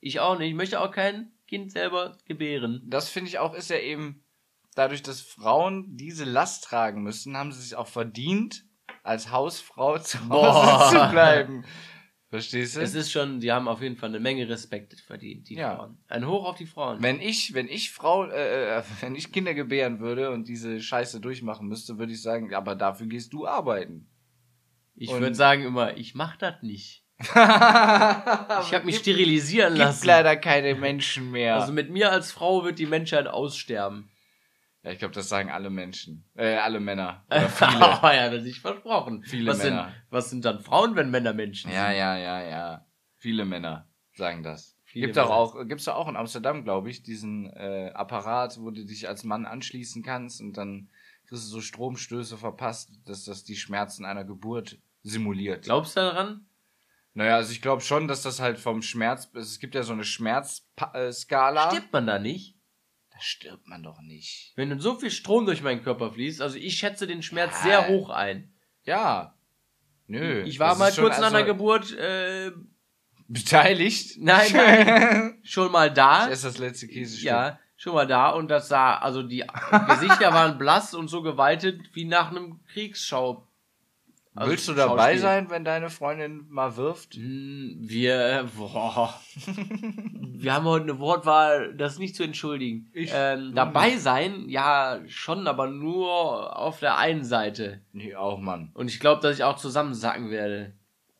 [0.00, 0.48] Ich auch nicht.
[0.50, 2.82] Ich möchte auch kein Kind selber gebären.
[2.86, 4.24] Das finde ich auch, ist ja eben,
[4.74, 8.64] dadurch, dass Frauen diese Last tragen müssen, haben sie sich auch verdient,
[9.04, 10.88] als Hausfrau zu Hause Boah.
[10.90, 11.64] zu bleiben.
[12.34, 12.80] Verstehst du?
[12.80, 15.76] Es ist schon, die haben auf jeden Fall eine Menge Respekt verdient, die Ja.
[15.76, 15.98] Frauen.
[16.08, 17.00] Ein Hoch auf die Frauen.
[17.00, 21.20] wenn ich, wenn ich Frau, äh, äh, wenn ich Kinder gebären würde und diese Scheiße
[21.20, 24.08] durchmachen müsste, würde ich sagen, aber dafür gehst du arbeiten.
[24.96, 27.04] ich würde sagen immer, ich mach das nicht.
[27.20, 30.04] ich habe mich sterilisieren gibt lassen.
[30.04, 31.54] leider keine Menschen mehr.
[31.54, 34.10] Also mit mir als Frau wird die Menschheit aussterben.
[34.84, 37.98] Ja, ich glaube, das sagen alle Menschen, äh, alle Männer oder viele.
[38.02, 39.24] oh, ja, das ist versprochen.
[39.24, 39.84] Viele was Männer.
[39.86, 41.96] Sind, was sind dann Frauen, wenn Männer Menschen Ja, sind?
[41.98, 42.86] ja, ja, ja.
[43.16, 44.76] Viele Männer sagen das.
[44.84, 45.36] Viele Gibt auch, Männer.
[45.64, 49.24] auch, gibt's doch auch in Amsterdam, glaube ich, diesen äh, Apparat, wo du dich als
[49.24, 50.88] Mann anschließen kannst und dann
[51.26, 55.64] kriegst du so Stromstöße verpasst, dass das die Schmerzen einer Geburt simuliert.
[55.64, 56.46] Glaubst du daran?
[57.16, 60.04] naja, also ich glaube schon, dass das halt vom Schmerz, es gibt ja so eine
[60.04, 61.70] Schmerzskala.
[61.70, 62.53] Stirbt man da nicht?
[63.14, 64.52] Da stirbt man doch nicht.
[64.56, 67.62] Wenn nun so viel Strom durch meinen Körper fließt, also ich schätze den Schmerz Ja.
[67.62, 68.52] sehr hoch ein.
[68.82, 69.34] Ja.
[70.08, 70.42] Nö.
[70.42, 72.50] Ich war mal kurz nach also einer Geburt äh,
[73.28, 74.16] beteiligt.
[74.18, 75.38] Nein, nein.
[75.44, 76.26] schon mal da.
[76.26, 77.24] Das ist das letzte Käsestück.
[77.24, 79.44] Ja, schon mal da und das sah, also die
[79.88, 83.46] Gesichter waren blass und so gewaltet wie nach einem Kriegsschau.
[84.36, 87.14] Also Willst du dabei sein, wenn deine Freundin mal wirft?
[87.14, 89.14] Hm, Wir, boah.
[89.46, 92.90] wir haben heute eine Wortwahl, das nicht zu entschuldigen.
[92.92, 97.80] Ich- ähm, dabei sein, ja, schon, aber nur auf der einen Seite.
[97.92, 98.70] Nee, auch, Mann.
[98.74, 100.74] Und ich glaube, dass ich auch zusammensacken werde.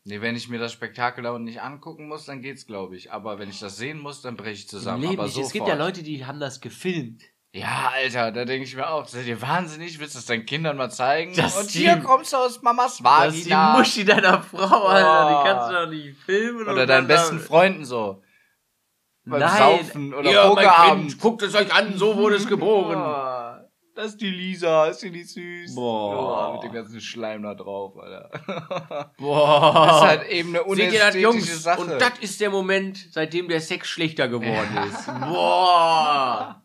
[0.07, 3.11] Nee, wenn ich mir das Spektakel da unten nicht angucken muss, dann geht's, glaube ich.
[3.13, 5.03] Aber wenn ich das sehen muss, dann breche ich zusammen.
[5.03, 5.39] Im Leben Aber nicht.
[5.39, 7.23] Es gibt ja Leute, die haben das gefilmt.
[7.57, 10.01] Ja, Alter, da denke ich mir auch, seid ihr wahnsinnig?
[10.01, 11.35] Willst du das deinen Kindern mal zeigen?
[11.37, 13.79] Das Und die- hier kommst du aus Mamas Das ist die Vagina.
[13.79, 15.29] Muschi deiner Frau, Alter.
[15.29, 15.45] Die Boah.
[15.45, 16.69] kannst du doch nicht filmen.
[16.69, 18.23] Oder deinen besten Freunden so.
[19.25, 19.57] Beim Nein.
[19.57, 21.09] Saufen oder mein Pokerabend.
[21.11, 22.97] Kind, guckt es euch an, so wurde es geboren.
[23.01, 23.65] Oh.
[23.95, 25.77] Das ist die Lisa, ist die nicht süß?
[25.77, 26.49] Boah.
[26.49, 29.13] Oh, mit dem ganzen Schleim da drauf, Alter.
[29.19, 29.73] Boah.
[29.87, 31.63] Das ist halt eben eine Seht ihr das, unästhetische Jungs?
[31.63, 31.81] Sache.
[31.83, 35.07] Und das ist der Moment, seitdem der Sex schlechter geworden ist.
[35.21, 36.61] Boah.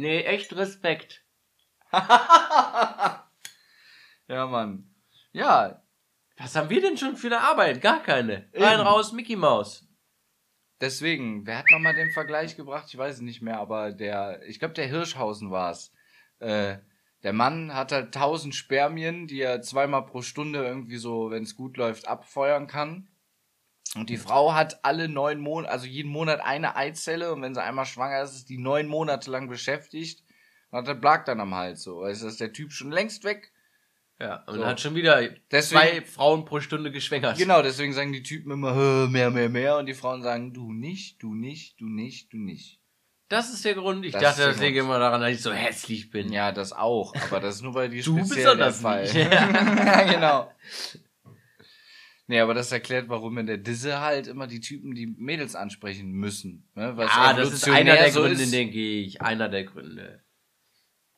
[0.00, 1.24] Nee, echt Respekt.
[1.92, 3.26] ja,
[4.28, 4.94] Mann.
[5.32, 5.82] Ja,
[6.38, 7.82] Was haben wir denn schon für eine Arbeit?
[7.82, 8.48] Gar keine.
[8.54, 9.86] Rein raus, Mickey Maus.
[10.80, 12.86] deswegen, wer hat nochmal den Vergleich gebracht?
[12.88, 15.92] Ich weiß es nicht mehr, aber der, ich glaube, der Hirschhausen war es.
[16.38, 16.78] Äh,
[17.22, 21.54] der Mann hat halt tausend Spermien, die er zweimal pro Stunde irgendwie so, wenn es
[21.56, 23.08] gut läuft, abfeuern kann.
[23.96, 27.62] Und die Frau hat alle neun Monate, also jeden Monat eine Eizelle und wenn sie
[27.62, 30.22] einmal schwanger ist, ist die neun Monate lang beschäftigt
[30.70, 32.00] und hat der Blag dann am Hals so.
[32.02, 33.50] Weißt du, ist der Typ schon längst weg.
[34.20, 34.66] Ja, und So.
[34.66, 35.20] hat schon wieder
[35.50, 37.38] Deswegen- zwei Frauen pro Stunde geschwängert.
[37.38, 40.72] Genau, deswegen sagen die Typen immer "Hö, mehr, mehr, mehr und die Frauen sagen du
[40.72, 42.78] nicht, du nicht, du nicht, du nicht.
[43.28, 44.04] Das ist der Grund.
[44.04, 44.76] Ich Das dachte, das Grund.
[44.76, 46.32] immer daran, dass ich so hässlich bin.
[46.32, 49.02] Ja, das auch, aber das ist nur bei dir speziell der Fall.
[49.02, 49.14] nicht.
[49.32, 50.52] ja, genau.
[52.30, 56.12] Nee, aber das erklärt, warum in der Disse halt immer die Typen die Mädels ansprechen
[56.12, 56.70] müssen.
[56.76, 56.94] Ne?
[56.96, 58.52] Es Ah, das ist einer der so Gründe, ist.
[58.52, 59.20] denke ich.
[59.20, 60.22] Einer der Gründe.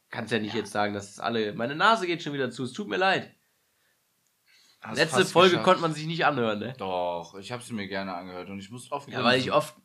[0.09, 1.53] Kannst ja nicht jetzt sagen, dass es alle.
[1.53, 2.65] Meine Nase geht schon wieder zu.
[2.65, 3.31] Es tut mir leid.
[4.81, 5.65] Hast Letzte Folge geschafft.
[5.67, 6.73] konnte man sich nicht anhören, ne?
[6.79, 9.77] Doch, ich habe sie mir gerne angehört und ich muss oft Ja, weil ich oft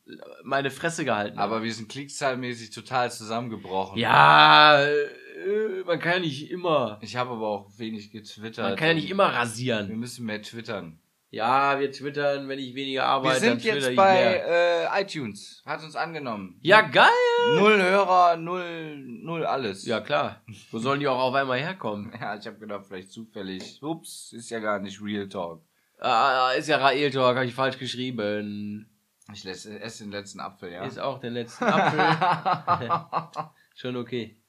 [0.46, 1.56] meine Fresse gehalten habe.
[1.56, 4.00] Aber wir sind klickzahlmäßig total zusammengebrochen.
[4.00, 7.00] Ja, äh, man kann ja nicht immer.
[7.02, 8.66] Ich habe aber auch wenig getwittert.
[8.66, 10.00] Man kann ja nicht immer Wir rasieren.
[10.00, 11.02] müssen mehr twittern.
[11.30, 15.62] Ja, wir twittern, wenn ich weniger Wir arbeite, dann sind jetzt bei äh, iTunes.
[15.66, 16.58] Hat uns angenommen.
[16.62, 17.10] Ja, geil!
[17.56, 19.86] Null Hörer, null, null alles.
[19.86, 20.42] Ja, klar.
[20.72, 22.14] Wo sollen die auch auf einmal herkommen?
[22.20, 23.84] Ja, ich habe gedacht, vielleicht zufällig.
[23.84, 25.64] Ups, ist ja gar nicht Real Talk.
[26.00, 28.90] Ah, ist ja Rael Talk, habe ich falsch geschrieben.
[29.34, 30.86] Ich esse den letzten Apfel, ja.
[30.86, 32.90] Ist auch der letzte Apfel.
[33.76, 34.42] Schon okay.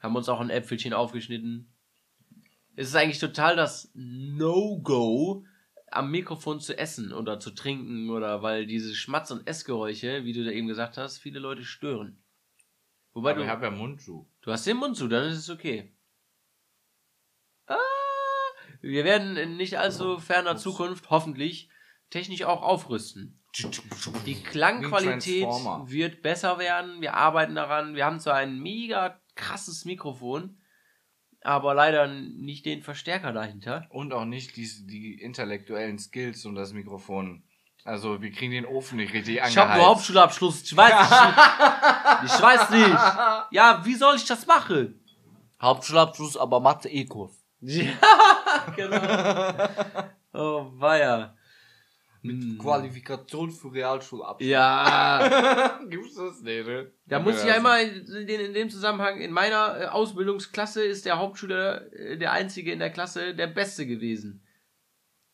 [0.00, 1.72] Haben uns auch ein Äpfelchen aufgeschnitten.
[2.74, 5.44] Es ist eigentlich total das No-Go,
[5.90, 10.44] am Mikrofon zu essen oder zu trinken oder weil diese Schmatz- und Essgeräusche, wie du
[10.44, 12.22] da eben gesagt hast, viele Leute stören.
[13.12, 14.24] Wobei Aber du, ich habe ja Mundschuh.
[14.40, 15.92] du hast den Mund zu, dann ist es okay.
[17.66, 17.76] Ah,
[18.80, 21.68] wir werden in nicht allzu ferner Zukunft hoffentlich
[22.10, 23.40] technisch auch aufrüsten.
[24.26, 25.48] Die Klangqualität
[25.86, 27.00] wird besser werden.
[27.00, 27.96] Wir arbeiten daran.
[27.96, 30.59] Wir haben zwar ein mega krasses Mikrofon,
[31.42, 33.86] aber leider nicht den Verstärker dahinter.
[33.90, 37.42] Und auch nicht die, die intellektuellen Skills um das Mikrofon.
[37.84, 39.78] Also, wir kriegen den Ofen nicht richtig Ich habe angeheizt.
[39.78, 40.62] nur Hauptschulabschluss.
[40.64, 42.34] Ich weiß nicht.
[42.36, 42.98] ich weiß nicht.
[43.52, 45.00] Ja, wie soll ich das machen?
[45.60, 47.32] Hauptschulabschluss, aber Mathe-Ekos.
[47.60, 47.84] Ja,
[48.76, 49.68] genau.
[50.32, 51.34] Oh, weia.
[52.22, 52.58] Hm.
[52.58, 54.48] Qualifikation für Realschulabschluss.
[54.48, 56.90] Ja, Gibt's das nicht, ne?
[57.06, 61.18] Da muss ich ja immer in, in dem Zusammenhang, in meiner äh, Ausbildungsklasse ist der
[61.18, 64.46] Hauptschüler, äh, der Einzige in der Klasse, der Beste gewesen.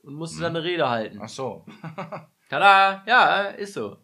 [0.03, 1.19] Und musste dann eine Rede halten.
[1.21, 1.67] Ach so.
[2.49, 3.03] Tada!
[3.07, 3.97] Ja, ist so.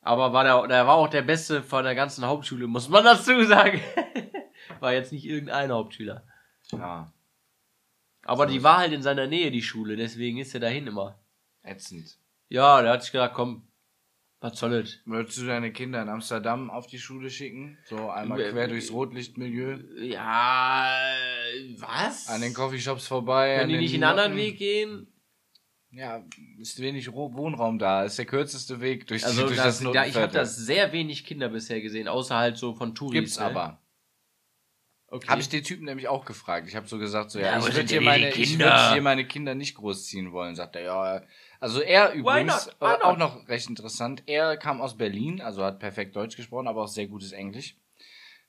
[0.00, 3.44] Aber war der, der war auch der Beste von der ganzen Hauptschule, muss man dazu
[3.44, 3.80] sagen.
[4.80, 6.24] war jetzt nicht irgendein Hauptschüler.
[6.72, 7.12] Ja,
[8.24, 11.19] Aber So die war halt in seiner Nähe, die Schule, deswegen ist er dahin immer.
[11.62, 12.18] Ätzend.
[12.48, 13.62] Ja, der hat sich gedacht, komm,
[14.40, 14.98] was soll das?
[15.04, 17.76] Würdest du deine Kinder in Amsterdam auf die Schule schicken?
[17.84, 19.78] So einmal Äh, quer durchs Rotlichtmilieu?
[19.98, 20.90] Ja,
[21.76, 22.28] was?
[22.28, 23.56] An den Coffeeshops vorbei?
[23.58, 24.36] Können die nicht in einen anderen?
[24.38, 25.06] Weg gehen?
[25.92, 26.24] Ja,
[26.58, 28.04] ist wenig Wohnraum da.
[28.04, 30.32] Ist der kürzeste Weg durch, Also durch das, das, ja, ich habe Notenviertel.
[30.32, 33.12] das sehr wenig Kinder bisher gesehen, außer halt so von Touris.
[33.12, 33.46] Gibt's ne?
[33.46, 33.79] aber.
[35.12, 35.26] Okay.
[35.28, 36.68] Habe ich den Typen nämlich auch gefragt.
[36.68, 38.66] Ich habe so gesagt, so, Ja, ja, ich würde hier, meine, ich Kinder?
[38.66, 40.82] würd hier meine Kinder nicht großziehen wollen, sagt er.
[40.82, 41.22] Ja,
[41.58, 42.76] also er übrigens, not?
[42.80, 43.18] Why äh, auch not?
[43.18, 47.08] noch recht interessant, er kam aus Berlin, also hat perfekt Deutsch gesprochen, aber auch sehr
[47.08, 47.76] gutes Englisch.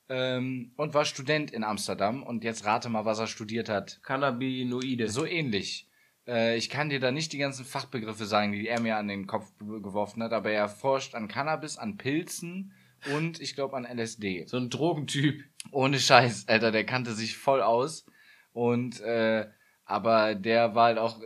[0.08, 2.22] Ähm, und war Student in Amsterdam.
[2.22, 4.00] Und jetzt rate mal, was er studiert hat.
[4.02, 5.08] Cannabinoide.
[5.08, 5.88] So ähnlich.
[6.28, 9.26] Äh, ich kann dir da nicht die ganzen Fachbegriffe sagen, die er mir an den
[9.26, 12.72] Kopf ge- geworfen hat, aber er forscht an Cannabis, an Pilzen
[13.14, 14.44] und ich glaube an LSD.
[14.46, 15.42] So ein Drogentyp.
[15.70, 18.06] Ohne Scheiß, Alter, der kannte sich voll aus.
[18.52, 19.46] Und, äh,
[19.84, 21.20] aber der war halt auch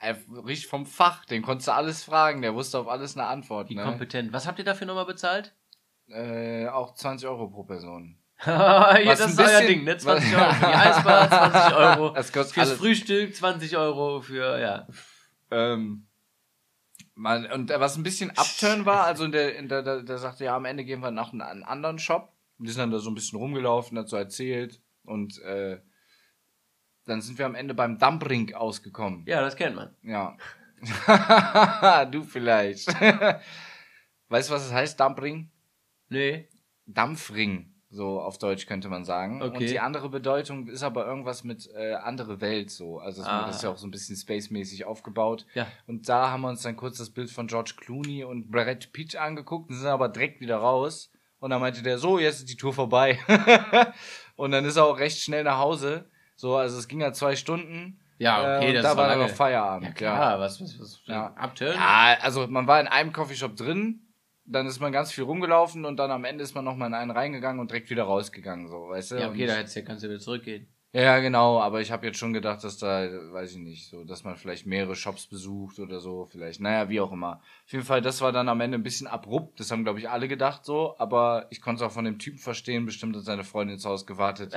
[0.00, 0.14] äh,
[0.46, 1.24] richtig vom Fach.
[1.26, 3.68] Den konntest du alles fragen, der wusste auf alles eine Antwort.
[3.70, 3.84] Wie Ne?
[3.84, 4.32] kompetent.
[4.32, 5.54] Was habt ihr dafür nochmal bezahlt?
[6.08, 8.16] Äh, auch 20 Euro pro Person.
[8.46, 9.96] ja, das ein ist euer Ding, ne?
[9.98, 12.78] 20 was- Euro für die Eisbar, 20 Euro Das kostet fürs alles.
[12.80, 14.86] Frühstück, 20 Euro für, ja.
[15.50, 16.06] Ähm,
[17.20, 20.64] man, und was ein bisschen Upturn war, also der, der, der, der sagte, ja, am
[20.64, 22.32] Ende gehen wir nach einem einen anderen Shop.
[22.58, 25.80] Wir sind dann da so ein bisschen rumgelaufen, so erzählt und äh,
[27.04, 29.24] dann sind wir am Ende beim Dumpring ausgekommen.
[29.26, 29.94] Ja, das kennt man.
[30.02, 30.36] Ja.
[32.10, 32.88] du vielleicht.
[34.28, 35.50] weißt du, was es heißt, Dumpring?
[36.08, 36.48] Nee.
[36.86, 37.69] Dampfring.
[37.92, 39.42] So auf Deutsch könnte man sagen.
[39.42, 39.52] Okay.
[39.56, 42.98] Und die andere Bedeutung ist aber irgendwas mit äh, andere Welt so.
[43.00, 43.46] Also Ah.
[43.46, 45.44] das ist ja auch so ein bisschen spacemäßig aufgebaut.
[45.54, 45.66] Ja.
[45.88, 49.16] Und da haben wir uns dann kurz das Bild von George Clooney und Brad Pitt
[49.16, 51.10] angeguckt und sind aber direkt wieder raus.
[51.40, 53.18] Und dann meinte der, so, jetzt ist die Tour vorbei.
[54.36, 56.08] und dann ist er auch recht schnell nach Hause.
[56.36, 57.98] So, also es ging ja zwei Stunden.
[58.18, 59.22] Ja, okay, äh, und das da war lange.
[59.24, 59.86] noch Feierabend.
[59.88, 61.32] Ja, klar, was, was, was, Ja.
[61.34, 61.74] Abturn?
[61.74, 64.06] Ja, also man war in einem Coffeeshop drin,
[64.50, 67.10] dann ist man ganz viel rumgelaufen und dann am Ende ist man nochmal in einen
[67.10, 69.14] reingegangen und direkt wieder rausgegangen, so, weißt du?
[69.16, 70.68] Ja, Und okay, ich- da hättest ja, kannst du wieder zurückgehen.
[70.92, 74.24] ja, genau, aber ich habe jetzt schon gedacht, dass da, weiß ich nicht, so, dass
[74.24, 77.40] man vielleicht mehrere Shops besucht oder so, vielleicht, naja, wie auch immer.
[77.64, 80.08] Auf jeden Fall, das war dann am Ende ein bisschen abrupt, das haben, glaube ich,
[80.10, 83.44] alle gedacht so, aber ich konnte es auch von dem Typen verstehen, bestimmt hat seine
[83.44, 84.52] Freundin zu Hause gewartet.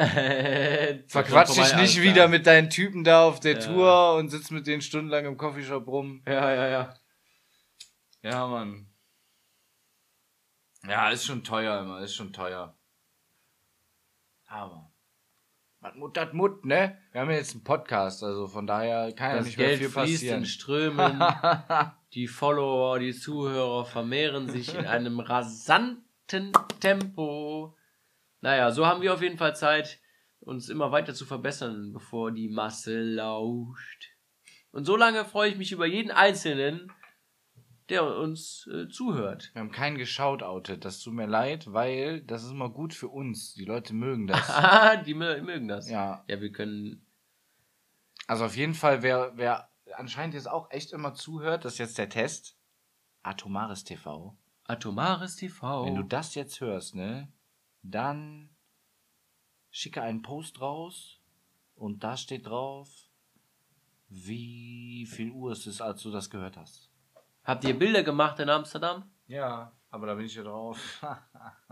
[1.08, 3.60] Verquatsch dich nicht wieder mit deinen Typen da auf der Ja.
[3.60, 6.24] Tour und sitzt mit denen stundenlang im Coffeeshop rum.
[6.28, 6.94] Ja, ja, ja.
[8.24, 8.88] Ja, Mann.
[10.88, 12.77] Ja, ist schon teuer immer, ist schon teuer.
[14.47, 14.91] Aber.
[15.79, 16.97] Was Mut, dat Mut, ne?
[17.11, 19.79] Wir haben ja jetzt einen Podcast, also von daher kann ja Das nicht mehr Geld
[19.79, 20.39] viel fließt passieren.
[20.39, 21.23] in Strömen.
[22.13, 27.75] die Follower, die Zuhörer vermehren sich in einem rasanten Tempo.
[28.41, 29.99] Naja, so haben wir auf jeden Fall Zeit,
[30.39, 34.11] uns immer weiter zu verbessern, bevor die Masse lauscht.
[34.71, 36.91] Und so lange freue ich mich über jeden Einzelnen,
[37.89, 39.51] der uns äh, zuhört.
[39.53, 43.53] Wir haben keinen geschautoutet, das tut mir leid, weil das ist immer gut für uns.
[43.53, 44.47] Die Leute mögen das.
[44.49, 45.89] Ah, die mö- mögen das.
[45.89, 47.05] ja, Ja, wir können.
[48.27, 51.97] also auf jeden Fall, wer, wer anscheinend jetzt auch echt immer zuhört, das ist jetzt
[51.97, 52.57] der Test.
[53.21, 54.36] Atomares TV.
[54.65, 55.86] Atomares TV.
[55.86, 57.31] Wenn du das jetzt hörst, ne,
[57.84, 58.49] dann
[59.71, 61.19] schicke einen Post raus
[61.75, 62.89] und da steht drauf,
[64.09, 66.89] wie viel Uhr es ist, als du das gehört hast.
[67.44, 69.12] Habt ihr Bilder gemacht in Amsterdam?
[69.28, 70.80] Ja, aber da bin ich ja drauf.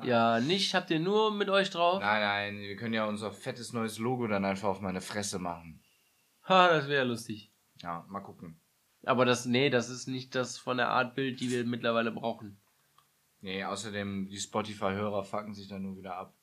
[0.04, 0.74] Ja, nicht?
[0.74, 2.02] Habt ihr nur mit euch drauf?
[2.02, 5.84] nein, nein, wir können ja unser fettes neues Logo dann einfach auf meine Fresse machen.
[6.50, 7.52] Ha, das wäre lustig.
[7.84, 8.60] Ja, mal gucken.
[9.04, 12.60] Aber das, nee, das ist nicht das von der Art Bild, die wir mittlerweile brauchen.
[13.42, 16.34] Nee, außerdem, die Spotify-Hörer fucken sich dann nur wieder ab.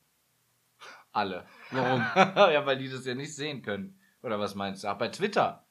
[1.11, 1.45] Alle.
[1.71, 1.99] Warum?
[2.15, 3.99] ja, weil die das ja nicht sehen können.
[4.21, 4.87] Oder was meinst du?
[4.87, 5.65] Ach, bei Twitter.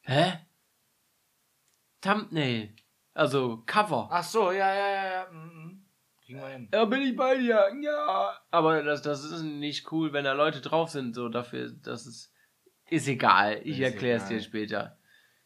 [0.00, 0.38] Hä?
[2.00, 2.74] Thumbnail.
[3.18, 4.08] Also Cover.
[4.12, 5.26] Ach so, ja, ja, ja, ja.
[5.32, 5.82] mhm.
[6.24, 6.68] Kriegen wir hin.
[6.72, 7.68] Ja, bin ich bei dir.
[7.82, 8.38] Ja.
[8.52, 11.16] Aber das, das ist nicht cool, wenn da Leute drauf sind.
[11.16, 12.32] So dafür, das ist.
[12.88, 13.60] Ist egal.
[13.64, 14.98] Ich erkläre es dir später.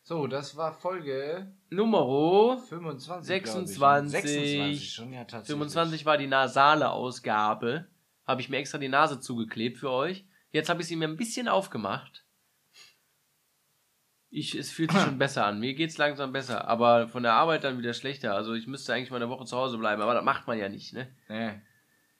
[0.03, 3.27] So, das war Folge Numero 25.
[3.27, 3.79] 26.
[3.79, 4.13] glaub ich.
[4.13, 5.49] 26 schon, ja, tatsächlich.
[5.49, 7.87] 25 war die nasale Ausgabe.
[8.27, 10.27] Habe ich mir extra die Nase zugeklebt für euch.
[10.51, 12.22] Jetzt habe ich sie mir ein bisschen aufgemacht.
[14.35, 15.61] Ich, es fühlt sich schon besser an.
[15.61, 18.35] Mir geht's langsam besser, aber von der Arbeit dann wieder schlechter.
[18.35, 20.71] Also ich müsste eigentlich mal eine Woche zu Hause bleiben, aber das macht man ja
[20.71, 21.15] nicht, ne?
[21.29, 21.61] Nee.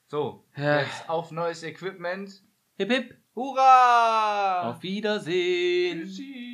[0.09, 0.81] So, Ja.
[0.81, 2.43] jetzt auf neues Equipment.
[2.77, 3.17] Hip hip.
[3.35, 4.69] Hurra!
[4.71, 6.03] Auf Wiedersehen.
[6.03, 6.52] Tschüssi.